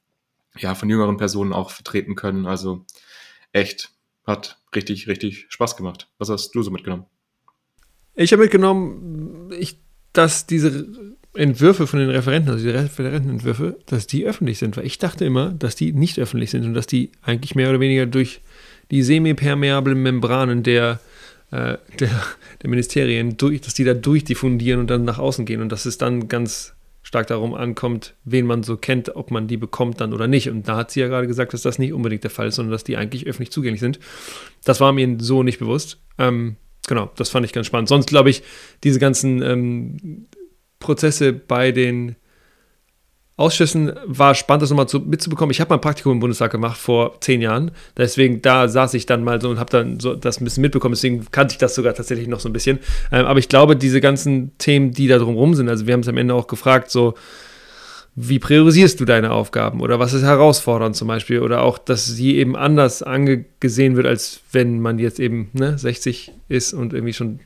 [0.57, 2.45] ja, von jüngeren Personen auch vertreten können.
[2.45, 2.85] Also
[3.53, 3.91] echt,
[4.27, 6.09] hat richtig, richtig Spaß gemacht.
[6.17, 7.05] Was hast du so mitgenommen?
[8.21, 9.77] Ich habe mitgenommen, ich,
[10.11, 10.87] dass diese
[11.33, 15.51] Entwürfe von den Referenten, also die Referentenentwürfe, dass die öffentlich sind, weil ich dachte immer,
[15.51, 18.41] dass die nicht öffentlich sind und dass die eigentlich mehr oder weniger durch
[18.91, 20.99] die semipermeablen Membranen der,
[21.51, 22.09] äh, der,
[22.61, 25.97] der Ministerien, durch, dass die da durchdiffundieren und dann nach außen gehen und dass es
[25.97, 30.27] dann ganz stark darum ankommt, wen man so kennt, ob man die bekommt dann oder
[30.27, 30.49] nicht.
[30.49, 32.73] Und da hat sie ja gerade gesagt, dass das nicht unbedingt der Fall ist, sondern
[32.73, 33.97] dass die eigentlich öffentlich zugänglich sind.
[34.65, 35.99] Das war mir so nicht bewusst.
[36.17, 36.57] Ähm,
[36.87, 37.89] genau, das fand ich ganz spannend.
[37.89, 38.43] Sonst glaube ich,
[38.83, 40.27] diese ganzen ähm,
[40.79, 42.15] Prozesse bei den
[43.39, 45.51] Ausschüssen war spannend, das nochmal zu, mitzubekommen.
[45.51, 47.71] Ich habe mal ein Praktikum im Bundestag gemacht vor zehn Jahren.
[47.95, 50.93] Deswegen, da saß ich dann mal so und habe dann so das ein bisschen mitbekommen.
[50.93, 52.79] Deswegen kannte ich das sogar tatsächlich noch so ein bisschen.
[53.13, 56.09] Ähm, aber ich glaube, diese ganzen Themen, die da drumherum sind, also wir haben es
[56.09, 57.13] am Ende auch gefragt, so,
[58.21, 62.35] wie priorisierst du deine Aufgaben oder was ist herausfordernd zum Beispiel oder auch, dass sie
[62.35, 67.39] eben anders angesehen wird, als wenn man jetzt eben ne, 60 ist und irgendwie schon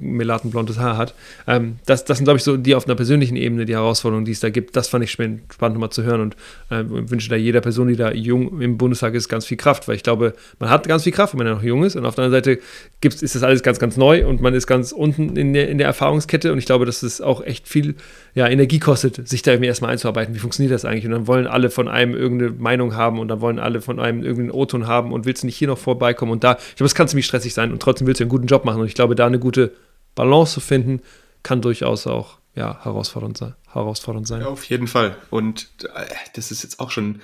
[0.00, 1.14] melatenblondes Haar hat.
[1.48, 4.32] Ähm, das, das sind, glaube ich, so die auf einer persönlichen Ebene, die Herausforderungen, die
[4.32, 4.76] es da gibt.
[4.76, 6.36] Das fand ich spannend, spannend mal zu hören und
[6.70, 9.96] äh, wünsche da jeder Person, die da jung im Bundestag ist, ganz viel Kraft, weil
[9.96, 12.14] ich glaube, man hat ganz viel Kraft, wenn man ja noch jung ist und auf
[12.14, 12.62] der anderen Seite
[13.00, 15.78] gibt's, ist das alles ganz, ganz neu und man ist ganz unten in der, in
[15.78, 17.94] der Erfahrungskette und ich glaube, dass es auch echt viel
[18.34, 20.34] ja, Energie kostet, sich da irgendwie erstmal einzuarbeiten.
[20.34, 21.06] Wie funktioniert das eigentlich?
[21.06, 24.22] Und dann wollen alle von einem irgendeine Meinung haben und dann wollen alle von einem
[24.22, 26.56] irgendeinen O-Ton haben und willst du nicht hier noch vorbeikommen und da.
[26.70, 28.80] Ich glaube, es kann ziemlich stressig sein und trotzdem willst du einen guten Job machen.
[28.80, 29.72] Und ich glaube, da eine gute
[30.14, 31.00] Balance zu finden,
[31.42, 33.54] kann durchaus auch ja, herausfordernd sein.
[33.72, 34.42] Herausfordernd sein.
[34.44, 35.16] Auf jeden Fall.
[35.30, 37.20] Und äh, das ist jetzt auch schon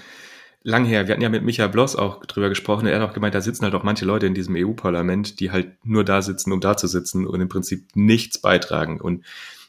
[0.63, 1.07] lang her.
[1.07, 2.87] Wir hatten ja mit Michael Bloss auch drüber gesprochen.
[2.87, 5.69] Er hat auch gemeint, da sitzen halt auch manche Leute in diesem EU-Parlament, die halt
[5.85, 9.01] nur da sitzen, um da zu sitzen und im Prinzip nichts beitragen.
[9.01, 9.25] Und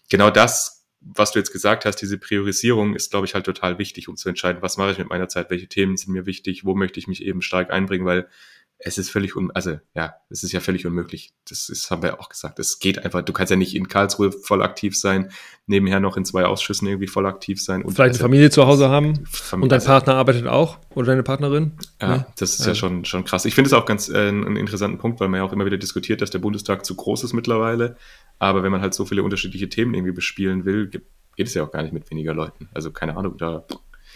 [0.10, 4.08] genau das was du jetzt gesagt hast, diese Priorisierung ist, glaube ich, halt total wichtig,
[4.08, 6.76] um zu entscheiden, was mache ich mit meiner Zeit, welche Themen sind mir wichtig, wo
[6.76, 8.28] möchte ich mich eben stark einbringen, weil
[8.84, 11.34] es ist völlig un, also ja, es ist ja völlig unmöglich.
[11.48, 12.60] Das ist, haben wir ja auch gesagt.
[12.60, 15.32] Es geht einfach, du kannst ja nicht in Karlsruhe voll aktiv sein,
[15.68, 17.84] nebenher noch in zwei Ausschüssen irgendwie voll aktiv sein.
[17.84, 21.24] Und Vielleicht eine Familie zu Hause haben Familie, und dein Partner arbeitet auch oder deine
[21.24, 21.74] Partnerin?
[22.02, 22.28] Ja, ja.
[22.38, 23.46] das ist ja, ja schon, schon krass.
[23.46, 25.78] Ich finde es auch ganz äh, einen interessanten Punkt, weil man ja auch immer wieder
[25.78, 27.98] diskutiert, dass der Bundestag zu groß ist mittlerweile.
[28.40, 31.04] Aber wenn man halt so viele unterschiedliche Themen irgendwie bespielen will, geht
[31.38, 32.70] es ja auch gar nicht mit weniger Leuten.
[32.74, 33.66] Also keine Ahnung, da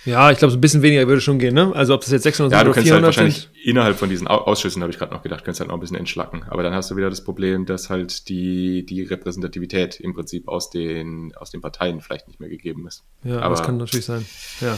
[0.06, 1.72] ja, ich glaube, so ein bisschen weniger würde schon gehen, ne?
[1.76, 3.66] Also ob das jetzt 600 ja, oder 400 halt wahrscheinlich sind.
[3.66, 6.44] innerhalb von diesen Ausschüssen, habe ich gerade noch gedacht, könntest halt noch ein bisschen entschlacken.
[6.48, 10.70] Aber dann hast du wieder das Problem, dass halt die, die Repräsentativität im Prinzip aus
[10.70, 13.04] den, aus den Parteien vielleicht nicht mehr gegeben ist.
[13.24, 14.26] Ja, Aber das kann natürlich sein.
[14.62, 14.78] Ja.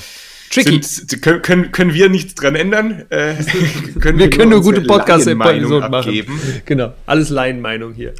[0.49, 0.81] Tricky.
[0.81, 3.05] Sind, können, können, können wir nichts dran ändern?
[3.09, 3.35] Äh,
[3.99, 6.25] können wir, wir können nur, gute Podcast-Episoden machen.
[6.65, 8.13] Genau, alles Laienmeinung hier.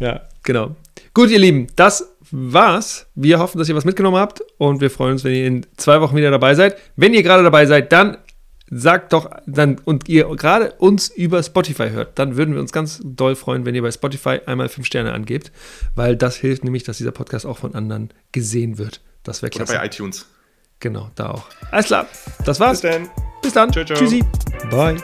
[0.00, 0.74] Ja, genau.
[1.14, 3.06] Gut, ihr Lieben, das war's.
[3.14, 6.00] Wir hoffen, dass ihr was mitgenommen habt und wir freuen uns, wenn ihr in zwei
[6.00, 6.76] Wochen wieder dabei seid.
[6.96, 8.18] Wenn ihr gerade dabei seid, dann
[8.70, 13.00] sagt doch dann und ihr gerade uns über Spotify hört, dann würden wir uns ganz
[13.02, 15.52] doll freuen, wenn ihr bei Spotify einmal fünf Sterne angebt,
[15.94, 19.00] weil das hilft nämlich, dass dieser Podcast auch von anderen gesehen wird.
[19.22, 19.72] Das wäre klasse.
[19.72, 20.26] Oder bei iTunes.
[20.80, 21.46] Genau, da auch.
[21.70, 22.06] Alles klar,
[22.44, 22.80] das war's.
[22.80, 23.10] Bis dann.
[23.42, 23.72] Bis dann.
[23.72, 23.98] Ciao, ciao.
[23.98, 24.22] Tschüssi.
[24.70, 24.96] Bye.